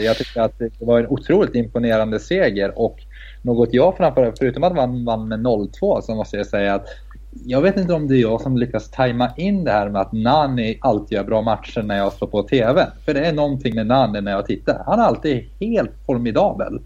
[0.01, 3.01] jag tycker att det var en otroligt imponerande seger och
[3.43, 6.87] något jag framförallt, förutom att man vann med 0-2, så måste jag säga att
[7.45, 10.13] jag vet inte om det är jag som lyckas tajma in det här med att
[10.13, 12.87] Nani alltid gör bra matcher när jag slår på TV.
[13.05, 14.83] För det är någonting med Nani när jag tittar.
[14.87, 16.81] Han är alltid helt formidabel.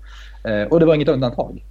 [0.45, 1.65] Eh, och det var inget undantag.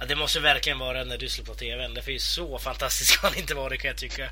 [0.00, 1.94] Ja, det måste verkligen vara när du slår på TVn.
[1.94, 4.22] Det är ju så fantastiskt kan han inte vara kan jag tycka.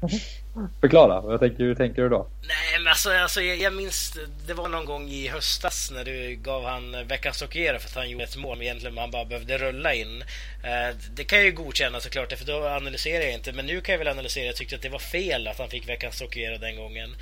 [0.00, 0.68] Mm-hmm.
[0.80, 2.26] Förklara, jag tänker, hur tänker du då?
[2.48, 6.36] Nej, men alltså, alltså jag, jag, minns, det var någon gång i höstas när du
[6.42, 9.58] gav han veckans Stockiera för att han gjorde ett mål, men egentligen han bara behövde
[9.58, 10.24] rulla in.
[10.64, 13.92] Eh, det kan jag ju godkänna såklart, för då analyserar jag inte, men nu kan
[13.92, 14.46] jag väl analysera.
[14.46, 17.16] Jag tyckte att det var fel att han fick veckans Stockiera den gången.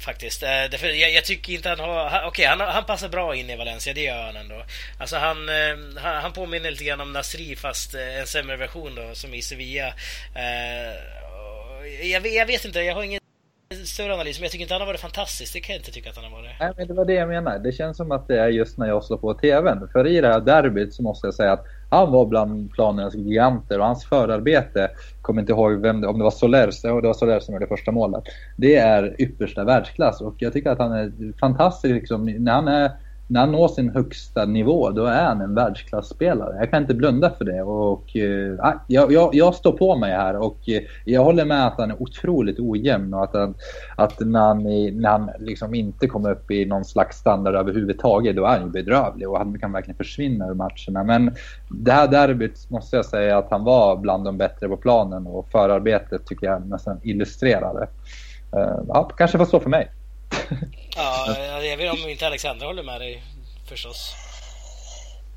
[0.00, 0.42] Faktiskt.
[0.42, 2.06] Eh, därför jag, jag, tycker inte han har...
[2.06, 4.64] Okej, okay, han, han passar bra in i Valencia, det gör han ändå.
[4.98, 8.94] Alltså han, eh, han, han påminner lite grann om Nasri fast eh, en sämre version
[8.94, 9.86] då, som i Sevilla
[10.34, 11.20] eh,
[12.12, 13.20] jag, jag vet inte, jag har ingen
[13.84, 15.52] större analys, men jag tycker inte han har varit fantastisk.
[15.52, 16.50] Det kan jag inte tycka att han har varit.
[16.60, 17.58] Nej, men det var det jag menar.
[17.58, 19.88] Det känns som att det är just när jag slår på TVn.
[19.92, 23.78] För i det här derbyt så måste jag säga att han var bland planernas giganter
[23.78, 24.90] och hans förarbete,
[25.22, 28.24] kommer inte ihåg vem, om det var Soler, det var Soler som gjorde första målet.
[28.56, 32.90] Det är yppersta världsklass och jag tycker att han är fantastisk liksom, när han är
[33.30, 36.56] när han når sin högsta nivå, då är han en världsklasspelare.
[36.58, 37.62] Jag kan inte blunda för det.
[37.62, 41.78] Och, äh, jag, jag, jag, står på mig här och äh, jag håller med att
[41.78, 43.54] han är otroligt ojämn och att, han,
[43.96, 44.62] att när han,
[45.00, 48.70] när han liksom inte kommer upp i någon slags standard överhuvudtaget, då är han ju
[48.70, 51.04] bedrövlig och han kan verkligen försvinna ur matcherna.
[51.04, 51.34] Men
[51.68, 55.48] det här derbyt måste jag säga att han var bland de bättre på planen och
[55.48, 57.88] förarbetet tycker jag nästan illustrerar det.
[58.58, 59.90] Äh, ja, kanske var så för mig.
[60.96, 63.22] Ja, jag vet om inte Alexandra håller med dig
[63.68, 64.14] förstås.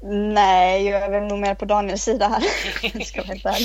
[0.06, 3.04] Nej, jag är väl nog mer på Daniels sida här.
[3.06, 3.56] ska vara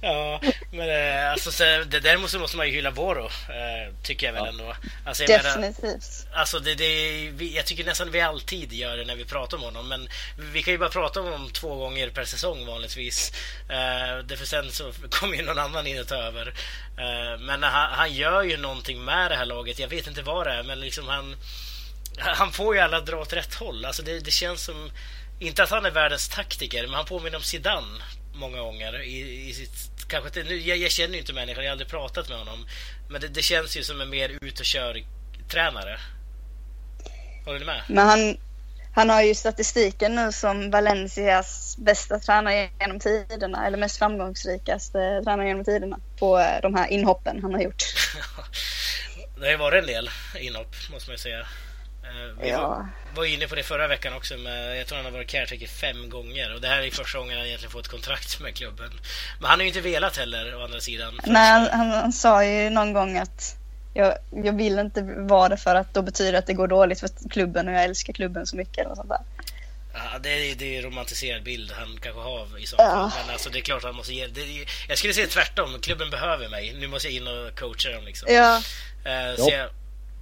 [0.00, 0.40] Ja,
[0.72, 4.32] men äh, alltså, så, det, däremot så måste man ju hylla Voro, äh, tycker jag
[4.32, 4.48] väl ja.
[4.48, 4.76] ändå.
[5.04, 5.82] Alltså, Definitivt.
[5.82, 6.00] Menar,
[6.40, 9.88] alltså, det, det, jag tycker nästan vi alltid gör det när vi pratar om honom,
[9.88, 10.08] men
[10.52, 13.32] vi kan ju bara prata om honom två gånger per säsong vanligtvis.
[13.68, 16.54] Äh, därför sen så kommer ju någon annan in och tar över.
[16.98, 20.46] Äh, men han, han gör ju någonting med det här laget, jag vet inte vad
[20.46, 21.36] det är, men liksom han
[22.18, 23.84] han får ju alla dra åt rätt håll.
[23.84, 24.90] Alltså det, det känns som
[25.38, 28.02] inte att han är världens taktiker, men han påminner om Zidane
[28.34, 30.08] många gånger i, i sitt...
[30.08, 32.66] Kanske inte, nu, jag, jag känner ju inte människan, jag har aldrig pratat med honom.
[33.08, 35.98] Men det, det känns ju som en mer ut och kör-tränare.
[37.44, 37.82] Håller ni med?
[37.88, 38.36] Men han,
[38.94, 45.48] han har ju statistiken nu som Valencias bästa tränare genom tiderna, eller mest framgångsrikaste tränare
[45.48, 47.82] genom tiderna på de här inhoppen han har gjort.
[49.36, 51.46] det har ju varit en del inhopp, måste man ju säga.
[52.04, 52.86] Eh, vi ja.
[53.14, 54.36] var, inne på det förra veckan också.
[54.36, 56.54] Med, jag tror han har varit caretaker fem gånger.
[56.54, 58.90] Och det här är första gången han egentligen fått kontrakt med klubben.
[59.40, 61.20] Men han har ju inte velat heller, å andra sidan.
[61.24, 63.56] Nej, han, han, han, sa ju någon gång att
[63.94, 64.14] jag,
[64.44, 67.10] jag vill inte vara det för att då betyder det att det går dåligt för
[67.30, 68.78] klubben och jag älskar klubben så mycket.
[68.78, 69.20] Eller sånt där.
[69.94, 73.12] Ja, det är, det är en romantiserad bild han kanske har i sånt ja.
[73.20, 74.26] Men alltså, det är klart han måste ge...
[74.26, 74.40] Det,
[74.88, 75.80] jag skulle säga tvärtom.
[75.80, 76.74] Klubben behöver mig.
[76.80, 78.28] Nu måste jag in och coacha dem liksom.
[78.32, 78.62] Ja.
[79.06, 79.70] Uh, så jag,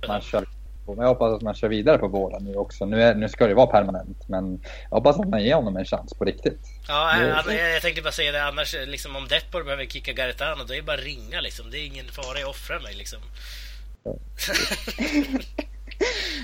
[0.08, 0.46] man kör
[0.86, 2.84] men jag hoppas att man kör vidare på våren nu också.
[2.84, 5.84] Nu, är, nu ska det vara permanent, men jag hoppas att man ger honom en
[5.84, 6.60] chans på riktigt.
[6.88, 7.54] Ja, det...
[7.54, 8.44] jag, jag tänkte bara säga det.
[8.44, 11.70] Annars, liksom, om Detborg behöver kicka Garetano, då är det bara att ringa liksom.
[11.70, 13.18] Det är ingen fara, jag offrar mig liksom.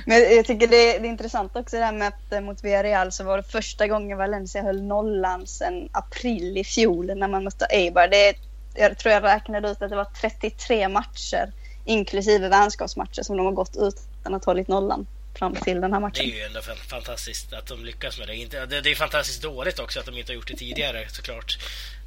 [0.07, 2.65] men jag tycker det är, det är intressant också det här med att eh, mot
[2.65, 7.45] Villarreal så var det första gången Valencia höll nollan sedan april i fjol när man
[7.45, 8.09] mötte Eibar.
[8.09, 8.35] Det är,
[8.75, 11.53] jag tror jag räknade ut att det var 33 matcher
[11.89, 15.07] inklusive vänskapsmatcher som de har gått utan att hållit nollan
[15.39, 16.27] fram till den här matchen.
[16.27, 18.81] Det är ju ändå fantastiskt att de lyckas med det.
[18.83, 21.59] Det är fantastiskt dåligt också att de inte har gjort det tidigare såklart.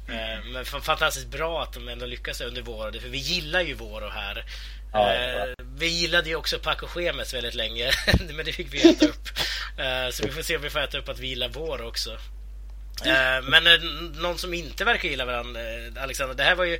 [0.08, 4.04] Eh, men fantastiskt bra att de ändå lyckas under vår, för vi gillar ju vår
[4.04, 4.44] och här.
[4.92, 5.46] Ja, ja.
[5.46, 7.90] Eh, vi gillade ju också Paco Schemes väldigt länge,
[8.36, 9.28] men det fick vi äta upp.
[9.78, 12.18] Eh, så vi får se om vi får äta upp att vi gillar vår också.
[13.06, 13.72] Eh, men eh,
[14.22, 16.78] någon som inte verkar gilla varandra, eh, Alexander, det här var ju...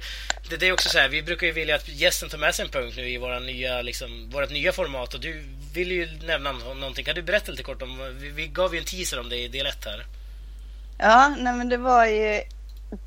[0.50, 2.64] Det, det, är också så här, vi brukar ju vilja att gästen tar med sig
[2.64, 5.44] en punkt nu i våra nya, liksom, vårt nya format och du
[5.74, 7.04] vill ju nämna någonting.
[7.04, 8.16] Kan du berätta lite kort om...
[8.20, 10.06] Vi, vi gav ju en teaser om det i del 1 här.
[10.98, 12.42] Ja, nej men det var ju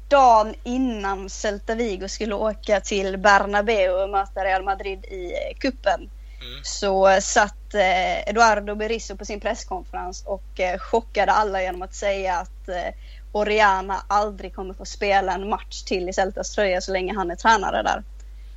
[0.10, 6.10] dagen innan Celta Vigo skulle åka till Bernabéu och möta Real Madrid i kuppen
[6.46, 6.60] mm.
[6.64, 12.36] så satt eh, Eduardo Berizzo på sin presskonferens och eh, chockade alla genom att säga
[12.36, 12.94] att eh,
[13.32, 17.36] Oriana aldrig kommer få spela en match till i Celtas tröja så länge han är
[17.36, 18.04] tränare där.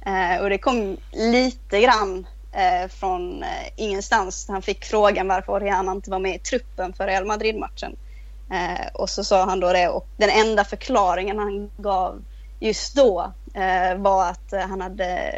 [0.07, 4.49] Eh, och det kom lite grann eh, från eh, ingenstans.
[4.49, 7.97] Han fick frågan varför Oriana inte var med i truppen för Real Madrid-matchen.
[8.53, 12.23] Eh, och så sa han då det och den enda förklaringen han gav
[12.61, 15.33] just då eh, var att han hade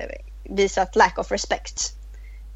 [0.44, 1.99] visat lack of respect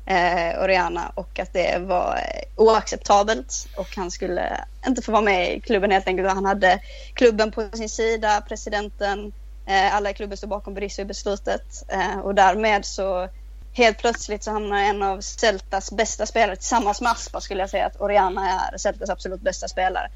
[0.07, 2.21] eh, Oriana och att det var
[2.57, 6.29] oacceptabelt och han skulle inte få vara med i klubben helt enkelt.
[6.29, 6.81] Han hade
[7.15, 9.33] klubben på sin sida, presidenten,
[9.67, 13.29] eh, alla i klubben stod bakom Berizzo i beslutet eh, och därmed så
[13.73, 17.87] helt plötsligt så hamnar en av Celtas bästa spelare tillsammans med Aspa skulle jag säga
[17.87, 20.11] att Oriana är Celtas absolut bästa spelare.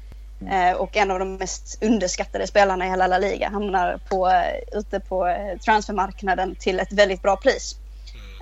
[0.47, 4.79] Eh, och en av de mest underskattade spelarna i hela La Liga hamnar på, eh,
[4.79, 7.78] ute på eh, transfermarknaden till ett väldigt bra pris.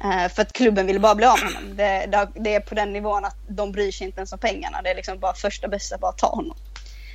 [0.03, 1.77] Eh, för att klubben ville bara bli av med honom.
[1.77, 4.81] Det, det, är på den nivån att de bryr sig inte ens om pengarna.
[4.81, 6.57] Det är liksom bara första bästa, bara ta honom.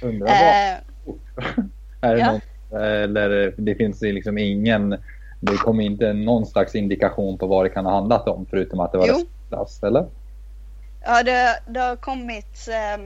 [0.03, 0.37] Undrar vad...
[0.37, 1.65] Eh,
[2.01, 2.33] är det ja.
[2.33, 2.43] något,
[2.83, 4.91] eller det finns liksom ingen...
[5.41, 8.93] Det kommer inte någon slags indikation på vad det kan ha handlat om förutom att
[8.93, 10.07] det var röstklass, eller?
[11.05, 12.69] Ja, det, det har kommit...
[12.69, 13.05] Eh,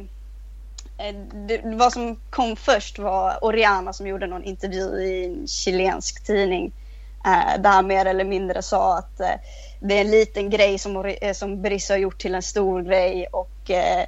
[1.48, 6.72] det, vad som kom först var Oriana som gjorde någon intervju i en chilensk tidning
[7.26, 9.34] eh, där mer eller mindre sa att eh,
[9.80, 13.26] det är en liten grej som, eh, som Berizzo har gjort till en stor grej
[13.32, 14.00] och eh,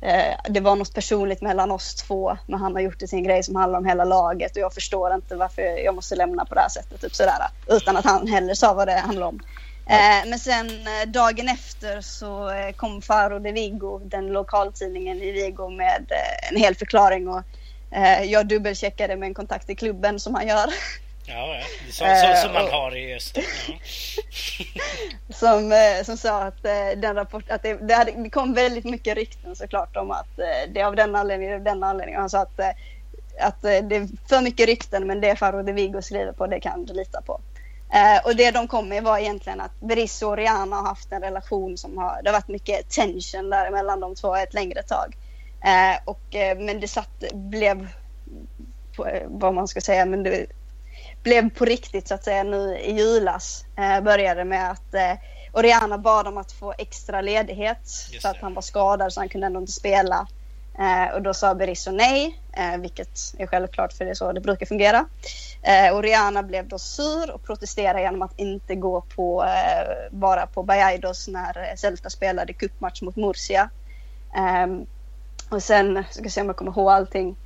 [0.00, 3.24] eh, det var något personligt mellan oss två men han har gjort det till en
[3.24, 6.54] grej som handlar om hela laget och jag förstår inte varför jag måste lämna på
[6.54, 7.00] det här sättet.
[7.00, 7.34] Typ sådär,
[7.68, 9.40] utan att han heller sa vad det handlar om.
[9.86, 15.68] Eh, men sen eh, dagen efter så kom Faro de Vigo, den lokaltidningen i Vigo
[15.68, 16.12] med
[16.50, 17.42] en hel förklaring och
[18.24, 20.66] jag dubbelcheckade med en kontakt i klubben som han gör.
[21.28, 21.60] Ja,
[21.90, 23.44] så, så, som man eh, har i öster.
[23.68, 23.74] Ja.
[25.34, 28.84] som, eh, som sa att eh, den rapport, att det, det, hade, det, kom väldigt
[28.84, 30.36] mycket rykten såklart om att
[30.68, 32.20] det är av den anledningen, den anledningen.
[32.20, 32.60] Han sa att,
[33.40, 36.84] att det är för mycket rykten men det Faro de Vigo skriver på det kan
[36.84, 37.40] du lita på.
[38.24, 41.78] och det de kom med var egentligen att Berizzo och Rihanna har haft en relation
[41.78, 45.16] som har, det har varit mycket tension där mellan de två ett längre tag.
[46.04, 46.20] och,
[46.56, 47.88] men det satt, blev,
[49.26, 50.46] vad man ska säga, men det,
[51.26, 53.64] blev på riktigt så att säga nu i julas.
[53.76, 55.12] Eh, började med att eh,
[55.52, 57.78] Oriana bad om att få extra ledighet
[58.10, 60.26] Just för att han var skadad så han kunde ändå inte spela.
[60.78, 64.40] Eh, och då sa Berizzo nej, eh, vilket är självklart för det är så det
[64.40, 65.06] brukar fungera.
[65.62, 70.62] Eh, Oriana blev då sur och protesterade genom att inte gå på, eh, vara på
[70.62, 73.70] Bajaidos när Celta spelade cupmatch mot Murcia.
[74.36, 74.86] Ehm,
[75.50, 77.36] och sen, ska se om jag kommer ihåg allting.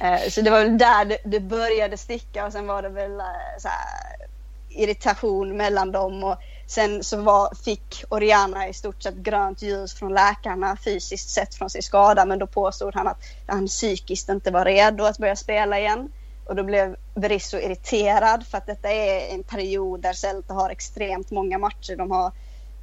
[0.00, 3.20] Eh, så det var väl där det, det, började sticka och sen var det väl
[3.20, 3.26] eh,
[3.58, 4.28] så här,
[4.68, 6.36] irritation mellan dem och
[6.66, 11.70] sen så var, fick Oriana i stort sett grönt ljus från läkarna fysiskt sett från
[11.70, 15.78] sin skada men då påstod han att han psykiskt inte var redo att börja spela
[15.78, 16.08] igen.
[16.46, 21.30] Och då blev Berisso irriterad för att detta är en period där Celta har extremt
[21.30, 21.96] många matcher.
[21.96, 22.32] De har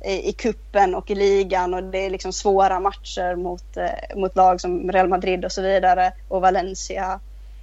[0.04, 4.62] i, kuppen och i ligan och det är liksom svåra matcher mot, eh, mot lag
[4.62, 7.20] som Real Madrid och så vidare och Valencia.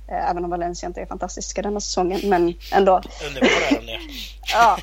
[0.08, 3.02] Eh, även om Valencia inte är fantastiska denna säsongen, men ändå.
[3.26, 4.00] Underbara är
[4.52, 4.78] Ja,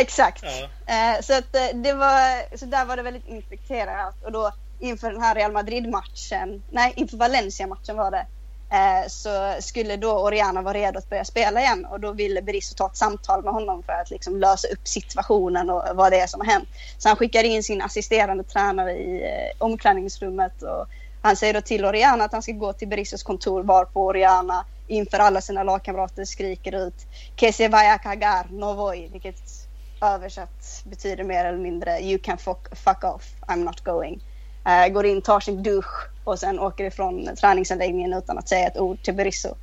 [0.00, 0.44] exakt.
[0.44, 0.68] Ja.
[0.94, 5.22] Eh, så, att det var, så där var det väldigt infekterat och då inför den
[5.22, 8.26] här Real Madrid-matchen, nej inför Valencia-matchen var det,
[8.70, 12.74] Eh, så skulle då Oriana vara redo att börja spela igen och då ville Berizzo
[12.74, 16.26] ta ett samtal med honom för att liksom lösa upp situationen och vad det är
[16.26, 16.68] som har hänt.
[16.98, 20.86] Så han skickar in sin assisterande tränare i eh, omklädningsrummet och
[21.22, 25.18] han säger då till Oriana att han ska gå till Berizzos kontor varpå Oriana inför
[25.18, 27.06] alla sina lagkamrater skriker ut
[27.36, 29.68] Que se vaya cagar, no voy, vilket
[30.00, 34.20] översatt betyder mer eller mindre You can fuck, fuck off, I'm not going
[34.66, 38.78] eh, går in, tar sin dusch och sen åker ifrån träningsanläggningen utan att säga ett
[38.78, 39.54] ord till Berizzo.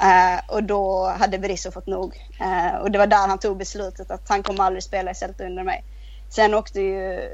[0.00, 2.26] Eh, och då hade Berizzo fått nog.
[2.40, 5.44] Eh, och det var där han tog beslutet att han kommer aldrig spela i Celta
[5.44, 5.84] under mig.
[6.28, 7.28] Sen åkte ju...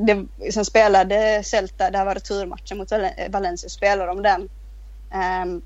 [0.00, 4.48] Det, sen spelade Celta, det här var returmatchen mot eh, Valencia, spelade de den.
[5.42, 5.62] Um,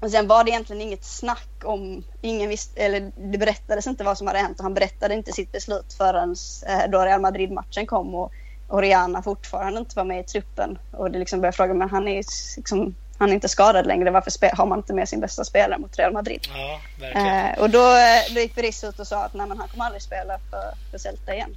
[0.00, 4.18] och sen var det egentligen inget snack om, ingen visste, eller det berättades inte vad
[4.18, 8.14] som hade hänt och han berättade inte sitt beslut förrän uh, då Real Madrid-matchen kom.
[8.14, 8.32] Och
[8.74, 10.78] Oriana fortfarande inte var med i truppen.
[10.90, 12.24] Och det liksom började fråga, men han är
[12.56, 14.10] liksom, han är inte skadad längre.
[14.10, 16.40] Varför har man inte med sin bästa spelare mot Real Madrid?
[16.54, 17.96] Ja, eh, och då,
[18.34, 20.98] då gick Berizzo ut och sa att nej, men han kommer aldrig spela för, för
[20.98, 21.56] Celta igen.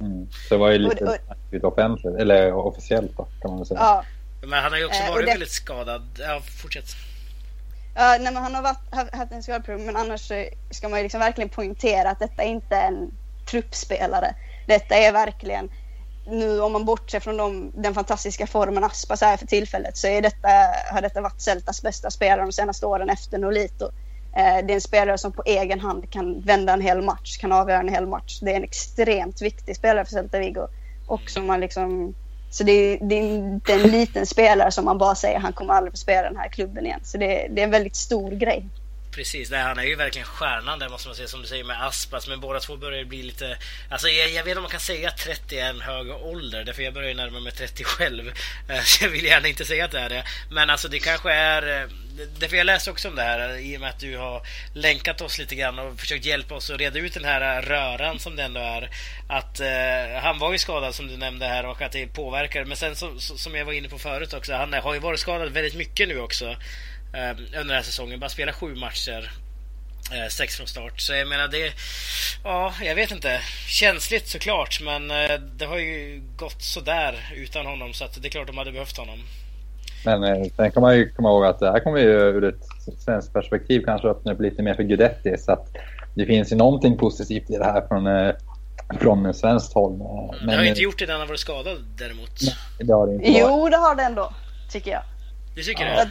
[0.00, 0.28] Mm.
[0.48, 3.80] Så det var ju lite och, och, offentligt, eller officiellt då, kan man väl säga.
[3.80, 4.04] Ja.
[4.42, 6.02] Men han har ju också eh, varit det, väldigt skadad.
[6.18, 6.84] Ja, fortsätt.
[7.94, 10.32] Ja, nej, men han har varit, haft en skadeperiod, men annars
[10.70, 13.10] ska man ju liksom verkligen poängtera att detta inte är en
[13.50, 14.34] truppspelare.
[14.66, 15.70] Detta är verkligen
[16.26, 20.22] nu om man bortser från de, den fantastiska formen Aspas är för tillfället så är
[20.22, 20.48] detta,
[20.92, 23.84] har detta varit Celtas bästa spelare de senaste åren efter Nolito.
[24.36, 27.52] Eh, det är en spelare som på egen hand kan vända en hel match, kan
[27.52, 28.40] avgöra en hel match.
[28.42, 30.66] Det är en extremt viktig spelare för Celta Vigo.
[31.06, 32.14] Och som man liksom,
[32.50, 35.74] så det är, det är inte en liten spelare som man bara säger han kommer
[35.74, 37.00] aldrig få spela den här klubben igen.
[37.04, 38.68] Så det, det är en väldigt stor grej.
[39.10, 41.86] Precis, nej, han är ju verkligen stjärnan där måste man säga som du säger med
[41.86, 42.28] Aspas.
[42.28, 43.58] Men båda två börjar bli lite...
[43.88, 46.64] Alltså jag, jag vet inte om man kan säga att 30 är en hög ålder.
[46.64, 48.32] Därför jag börjar ju närma mig 30 själv.
[48.68, 50.24] Eh, så jag vill gärna inte säga att det är det.
[50.50, 51.82] Men alltså det kanske är...
[51.82, 51.88] Eh,
[52.38, 54.42] därför jag läste också om det här i och med att du har
[54.74, 58.18] länkat oss lite grann och försökt hjälpa oss att reda ut den här eh, röran
[58.18, 58.90] som det ändå är.
[59.28, 62.64] Att eh, han var ju skadad som du nämnde här och att det påverkar.
[62.64, 65.52] Men sen så, som jag var inne på förut också, han har ju varit skadad
[65.52, 66.56] väldigt mycket nu också.
[67.12, 68.20] Eh, under den här säsongen.
[68.20, 69.30] Bara spela sju matcher.
[70.12, 71.00] Eh, sex från start.
[71.00, 71.72] Så jag menar det...
[72.44, 73.40] Ja, jag vet inte.
[73.66, 77.92] Känsligt såklart, men eh, det har ju gått sådär utan honom.
[77.92, 79.18] Så att det är klart de hade behövt honom.
[80.04, 82.64] Men sen kan man ju komma ihåg att det här kommer ju ur ett
[82.98, 85.38] svenskt perspektiv kanske öppna upp lite mer för Guidetti.
[85.38, 85.66] Så att
[86.14, 88.32] det finns ju någonting positivt i det här från,
[89.00, 89.98] från svenskt håll.
[90.38, 92.30] Men, det har ju inte gjort det när han har varit skadad däremot.
[92.42, 94.32] Nej, det har det inte Jo, det har det ändå.
[94.72, 95.02] Tycker jag.
[95.54, 96.04] Du tycker ja.
[96.04, 96.10] det?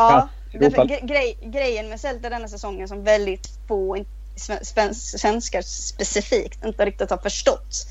[0.00, 4.04] Ja, därför, grej, grejen med Celta denna säsongen som väldigt få
[4.92, 7.86] svenskar specifikt inte riktigt har förstått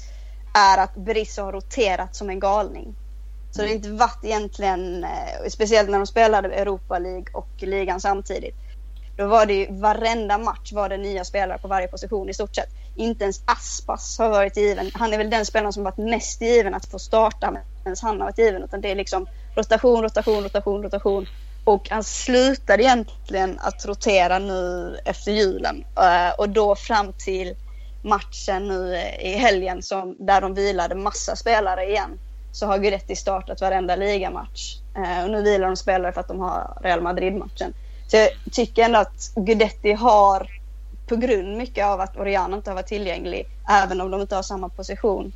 [0.53, 2.95] är att Berizzo har roterat som en galning.
[3.51, 8.01] Så det har inte varit egentligen, eh, speciellt när de spelade Europa League och ligan
[8.01, 8.55] samtidigt.
[9.17, 12.55] Då var det ju varenda match var det nya spelare på varje position i stort
[12.55, 12.69] sett.
[12.95, 14.91] Inte ens Aspas har varit given.
[14.93, 18.27] Han är väl den spelaren som varit mest given att få starta medan han har
[18.27, 18.63] varit given.
[18.63, 21.27] Utan det är liksom rotation, rotation, rotation, rotation.
[21.69, 25.85] Och han slutade egentligen att rotera nu efter julen.
[25.97, 27.55] Eh, och då fram till
[28.01, 32.19] matchen nu eh, i helgen som, där de vilade massa spelare igen.
[32.51, 34.75] Så har Guidetti startat varenda ligamatch.
[34.95, 37.73] Eh, och nu vilar de spelare för att de har Real Madrid-matchen.
[38.07, 40.47] Så jag tycker ändå att Guidetti har,
[41.07, 44.43] på grund mycket av att Oriana inte har varit tillgänglig, även om de inte har
[44.43, 45.33] samma position,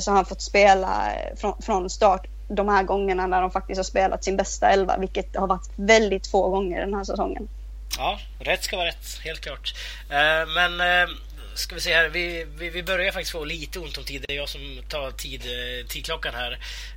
[0.00, 1.12] så har han fått spela
[1.60, 5.46] från start de här gångerna när de faktiskt har spelat sin bästa elva, vilket har
[5.46, 7.48] varit väldigt få gånger den här säsongen.
[7.98, 9.74] Ja, rätt ska vara rätt, helt klart.
[10.10, 11.08] Eh, men eh,
[11.58, 14.24] ska vi se här, vi, vi, vi, börjar faktiskt få lite ont om tid.
[14.28, 16.52] Det är jag som tar tid, eh, tidklockan här.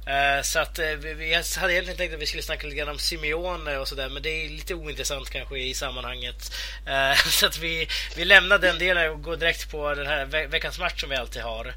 [0.06, 2.89] Eh, så att eh, vi, vi hade egentligen tänkt att vi skulle snacka lite grann
[2.89, 6.52] om Simeone och sådär, men det är lite ointressant kanske i sammanhanget.
[7.26, 11.02] Så att vi, vi lämnar den delen och går direkt på den här veckans match
[11.02, 11.74] som vi alltid har.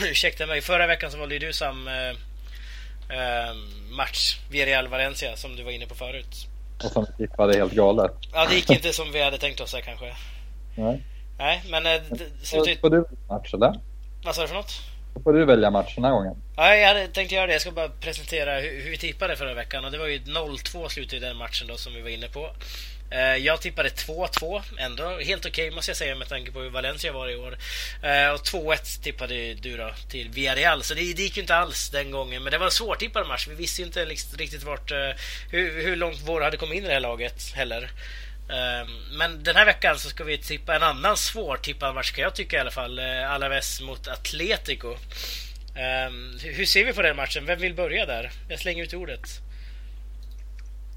[0.00, 2.16] Ursäkta mig, förra veckan så valde ju du Sam eh,
[3.90, 6.46] match, Villarreal Valencia, som du var inne på förut.
[6.84, 8.12] Och som vi tippade helt galet.
[8.32, 10.16] Ja, det gick inte som vi hade tänkt oss här kanske.
[10.76, 11.02] Nej.
[11.38, 11.86] Nej, men...
[11.86, 12.02] Eh,
[12.42, 12.80] slutet...
[12.80, 13.80] Får du match eller?
[14.24, 14.72] Vad sa du för något?
[15.14, 16.36] Då får du välja match den här gången.
[16.56, 17.52] Ja, jag hade tänkt göra det.
[17.52, 19.84] Jag ska bara presentera hur, hur vi tippade förra veckan.
[19.84, 22.50] Och det var ju 0-2 slutade i den matchen då som vi var inne på.
[23.12, 26.70] Eh, jag tippade 2-2, ändå helt okej okay, måste jag säga med tanke på hur
[26.70, 27.58] Valencia var i år.
[28.02, 31.90] Eh, och 2-1 tippade du då till Villarreal, så det, det gick ju inte alls
[31.90, 32.42] den gången.
[32.42, 33.46] Men det var en svårtippad match.
[33.48, 35.10] Vi visste ju inte riktigt vart, eh,
[35.50, 37.90] hur, hur långt våra hade kommit in i det här laget heller.
[38.50, 42.34] Ehm, men den här veckan så ska vi tippa en annan svårtippad match kan jag
[42.34, 42.98] tycka i alla fall.
[43.28, 44.96] Alaves mot Atletico.
[45.76, 47.46] Ehm, hur ser vi på den matchen?
[47.46, 48.30] Vem vill börja där?
[48.48, 49.40] Jag slänger ut ordet.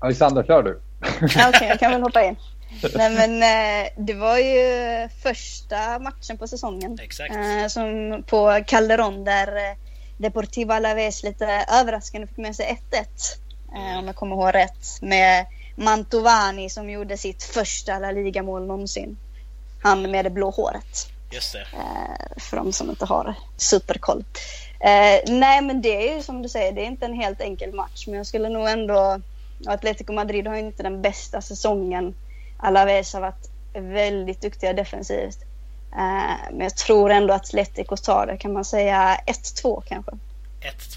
[0.05, 0.81] Alexander, kör du.
[1.01, 2.35] Okej, okay, jag kan väl hoppa in.
[2.95, 6.99] Nej men eh, det var ju första matchen på säsongen.
[7.01, 7.35] Exakt.
[7.35, 9.77] Eh, som på Calderon där eh,
[10.17, 13.05] Deportivo Alaves lite överraskande fick med sig 1-1.
[13.75, 13.97] Mm.
[13.97, 15.01] Om jag kommer ihåg rätt.
[15.01, 15.45] Med
[15.75, 19.17] Mantovani som gjorde sitt första La Liga-mål någonsin.
[19.81, 21.07] Han med det blå håret.
[21.31, 21.65] Just det.
[22.37, 24.23] För de som inte har superkoll.
[25.27, 28.07] Nej men det är ju som du säger, det är inte en helt enkel match.
[28.07, 29.21] Men jag skulle nog ändå
[29.65, 32.15] Atletico Madrid har ju inte den bästa säsongen.
[32.57, 35.37] Alaves har varit väldigt duktiga defensivt.
[35.91, 38.37] Eh, men jag tror ändå att Atletico tar det.
[38.37, 40.11] Kan man säga 1-2 kanske?
[40.11, 40.17] 1-2,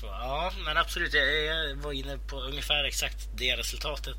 [0.03, 1.15] ja men absolut.
[1.15, 4.17] Jag var inne på ungefär exakt det resultatet.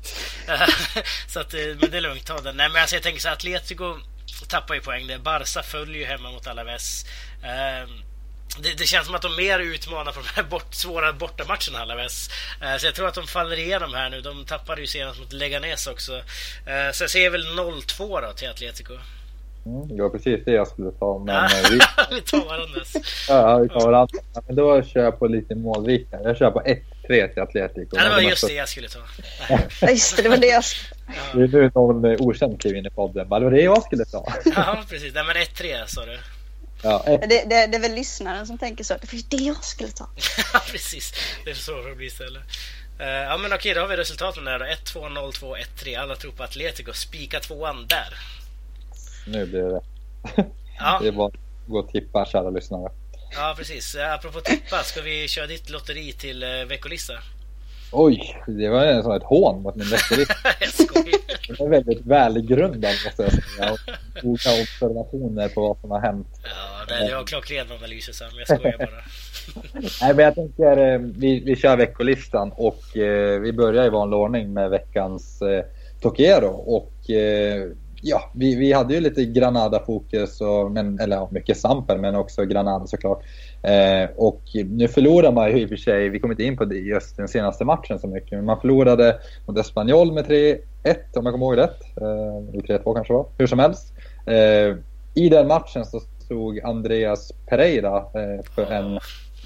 [1.28, 2.56] så att, eh, men det är lugnt, ta den.
[2.56, 3.96] Nej men alltså jag tänker så Atletico
[4.48, 5.22] tappar ju poäng.
[5.22, 7.04] Barca följer ju hemma mot Alaves.
[7.42, 7.90] Uh,
[8.58, 12.30] det, det, känns som att de mer utmanar på de här bort, svåra bortamatcherna Alaves.
[12.62, 14.20] Eh, så jag tror att de faller igenom här nu.
[14.20, 16.12] De tappade ju senast mot Leganes också.
[16.66, 18.92] Eh, så jag ser väl 0-2 då till Atletico.
[19.66, 21.18] Mm, det var precis det jag skulle ta.
[21.18, 21.78] Men ja, vi...
[22.16, 22.96] vi tar varandras.
[23.28, 24.18] ja, vi tar varandra.
[24.46, 26.20] Men då kör jag på lite målrika.
[26.24, 27.96] Jag kör på 1-3 till Atletico.
[27.96, 28.98] Ja, det var just det jag skulle ta.
[29.88, 30.62] just det, det var det jag
[31.34, 33.28] Det är nu någon okänd kliv in i podden.
[33.28, 34.32] Det var det jag skulle ta.
[34.44, 35.14] ja, precis.
[35.14, 36.18] Nej, men 1-3 sa du.
[36.82, 37.02] Ja.
[37.06, 38.94] Det, det, det, är väl lyssnaren som tänker så.
[38.94, 40.08] Det var det jag skulle ta.
[40.52, 41.12] ja, precis.
[41.44, 42.42] Det är så det blir istället.
[43.00, 44.64] Uh, ja, men okej, då har vi resultaten där då.
[44.64, 46.00] 1-2, 0-2, 1-3.
[46.00, 46.92] Alla tror på Atletico.
[46.92, 48.14] Spika tvåan där.
[49.26, 49.80] Nu blir det
[50.78, 50.98] ja.
[51.02, 51.34] Det är bara att
[51.66, 52.92] gå och tippa, kära lyssnare.
[53.36, 53.96] Ja, precis.
[53.96, 57.12] Apropå tippa, ska vi köra ditt lotteri till uh, veckolista?
[57.92, 60.26] Oj, det var nästan ett hån mot min skojar.
[61.48, 63.76] Det är väldigt välgrundad måste jag säga.
[64.22, 66.28] Olika observationer på vad som har hänt.
[66.44, 68.28] Ja, det var klockren analys Sam.
[68.38, 69.02] Jag skojar bara.
[70.02, 74.18] Nej, men jag tänker eh, vi, vi kör veckolistan och eh, vi börjar i vanlig
[74.18, 75.64] ordning med veckans eh,
[76.00, 76.48] Tokiero.
[76.50, 77.68] Och eh,
[78.00, 82.44] ja, vi, vi hade ju lite Granada-fokus, och, men, eller ja, mycket Samper men också
[82.44, 83.22] Granada såklart.
[83.62, 86.64] Eh, och nu förlorar man ju i och för sig, vi kommer inte in på
[86.64, 91.26] det just den senaste matchen så mycket, men man förlorade mot Espanyol med 3-1 om
[91.26, 91.80] jag kommer ihåg rätt.
[91.96, 93.92] Eh, 3-2 kanske var, hur som helst.
[94.26, 94.76] Eh,
[95.14, 98.98] I den matchen så stod Andreas Pereira eh, för en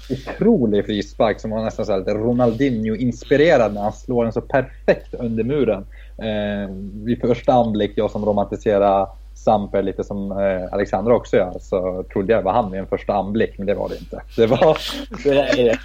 [0.09, 5.43] otrolig frispark som var nästan så lite Ronaldinho-inspirerad när han slår den så perfekt under
[5.43, 5.85] muren.
[6.17, 6.69] Eh,
[7.05, 12.33] vid första anblick, jag som romantiserar Samper lite som eh, Alexander också gör, så trodde
[12.33, 14.21] jag det var han vid en första anblick, men det var det inte.
[14.35, 14.77] Det var,
[15.23, 15.77] det var.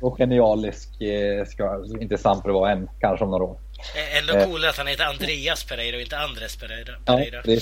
[0.00, 3.58] Och genialisk eh, ska inte Samper vara än, kanske om några år.
[4.20, 6.92] Ändå cool att han heter Andreas Pereira och inte Andres Pereira.
[7.04, 7.60] Ja, det,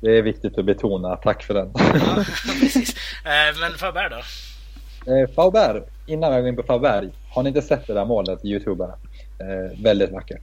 [0.00, 1.16] det, är viktigt att betona.
[1.16, 1.70] Tack för den.
[1.74, 2.24] Ja,
[2.60, 2.96] precis.
[3.24, 4.22] Eh, men Faber då?
[5.12, 7.10] Eh, Faber, innan jag går in på Faber.
[7.30, 8.90] Har ni inte sett det där målet, Youtubern?
[9.40, 10.42] Eh, väldigt vackert.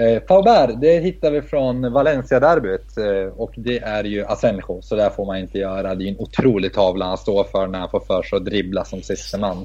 [0.00, 5.10] Eh, Faber, det hittar vi från Valencia-derbyt eh, och det är ju Asenjo, så där
[5.10, 5.94] får man inte göra.
[5.94, 8.84] Det är en otrolig tavla han står för när han får för sig att dribbla
[8.84, 9.56] som siste man.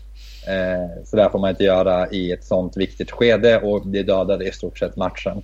[0.47, 4.47] Eh, så där får man inte göra i ett sånt viktigt skede och det dödade
[4.47, 5.37] i stort sett matchen.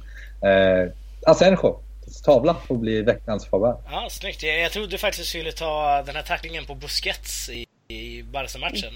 [0.44, 0.92] Eh,
[1.26, 1.80] Asenjo,
[2.26, 3.78] tavla får bli veckans Faubert.
[3.92, 4.44] Ja, snyggt.
[4.44, 7.66] Jag, jag trodde faktiskt du skulle ta den här tacklingen på Busquets i,
[7.96, 8.94] i Barca-matchen.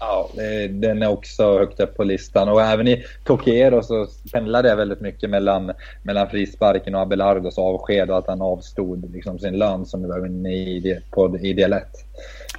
[0.00, 0.30] Ja,
[0.70, 2.48] den är också högt upp på listan.
[2.48, 5.72] Och även i Tokiero så pendlade jag väldigt mycket mellan,
[6.02, 10.26] mellan frisparken och Abelardos avsked och att han avstod liksom sin lön som vi var
[10.26, 11.82] inne i, på, i del 1.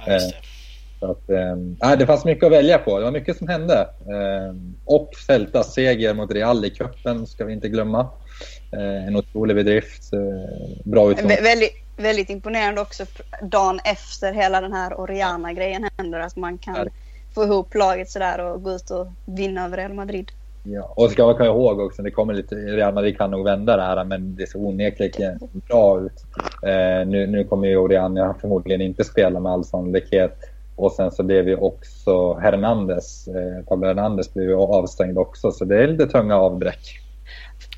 [0.06, 0.20] Ja, eh,
[1.00, 1.30] så att,
[1.90, 2.98] äh, det fanns mycket att välja på.
[2.98, 3.80] Det var mycket som hände.
[4.00, 8.08] Äh, och Celtas seger mot Real i cupen ska vi inte glömma.
[8.72, 10.10] Äh, en otrolig bedrift.
[10.84, 11.28] bra utgång.
[11.28, 13.04] Vä väldigt, väldigt imponerande också
[13.42, 16.20] dagen efter hela den här Oriana-grejen händer.
[16.20, 16.88] Att man kan
[17.34, 20.30] få ihop laget sådär och gå ut och vinna över Real Madrid.
[20.62, 23.76] Ja, och ska man komma ihåg också, det kommer lite, Real Madrid kan nog vända
[23.76, 26.24] det här men det ser onekligen bra ut.
[26.62, 30.38] Eh, nu, nu kommer ju Oriana förmodligen inte spela med all sannolikhet.
[30.76, 35.64] Och sen så blev ju också Hernandez, eh, Pablo Hernandez blev ju avstängd också så
[35.64, 37.00] det är lite tunga avbräck.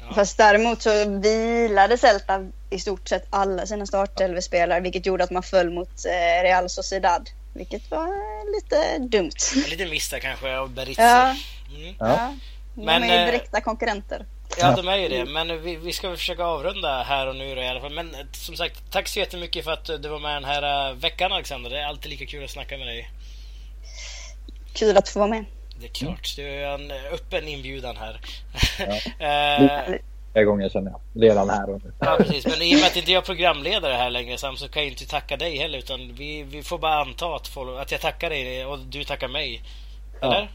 [0.09, 0.15] Ja.
[0.15, 5.43] Fast däremot så vilade Celta i stort sett alla sina startelvespelare vilket gjorde att man
[5.43, 7.31] föll mot eh, Real Sociedad.
[7.55, 8.09] Vilket var
[8.55, 9.69] lite dumt.
[9.71, 11.03] Lite miss där kanske av Berizzo.
[11.03, 11.37] Ja.
[11.77, 11.95] Mm.
[11.99, 12.37] ja.
[12.75, 14.27] De Men, är ju eh, direkta konkurrenter.
[14.59, 15.25] Ja, de är ju det.
[15.25, 17.95] Men vi, vi ska försöka avrunda här och nu då i alla fall.
[17.95, 20.97] Men eh, som sagt, tack så jättemycket för att du var med den här eh,
[20.97, 21.71] veckan Alexander.
[21.71, 23.11] Det är alltid lika kul att snacka med dig.
[24.75, 25.45] Kul att få vara med.
[25.81, 26.37] Det är klart.
[26.37, 28.21] Du är en öppen inbjudan här.
[29.19, 29.99] Ja.
[30.33, 31.23] flera gånger känner jag.
[31.23, 31.93] Redan här och nu.
[31.99, 32.47] Ja, precis.
[32.47, 34.91] Men i och med att inte jag är programledare här längre Sam så kan jag
[34.93, 38.31] inte tacka dig heller utan vi, vi får bara anta att, folk, att jag tackar
[38.31, 39.63] dig och du tackar mig.
[40.21, 40.41] Eller?
[40.41, 40.49] Ja.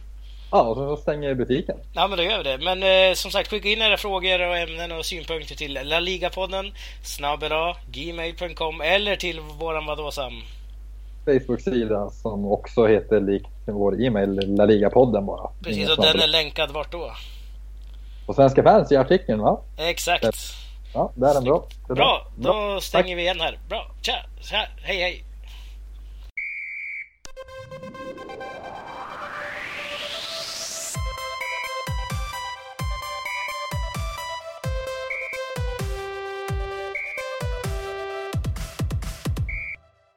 [0.52, 1.78] Ja, och så stänger butiken.
[1.94, 2.58] Ja, men då gör vi det.
[2.58, 6.72] Men eh, som sagt, skicka in era frågor och ämnen och synpunkter till laligapodden
[7.04, 10.34] snabbela gmail.com eller till våran vadå Sam?
[11.26, 15.50] Facebook-sida som också heter likt vår e-mail, laligapodden bara.
[15.64, 17.12] Precis, och den är länkad vart då?
[18.28, 19.62] På Svenska fans i artikeln va?
[19.78, 20.26] Exakt.
[20.94, 21.68] Ja, där är den bra.
[21.88, 21.96] bra.
[21.96, 23.18] bra, då stänger Tack.
[23.18, 23.60] vi igen här.
[23.70, 25.24] Bra, tja, tja, hej hej.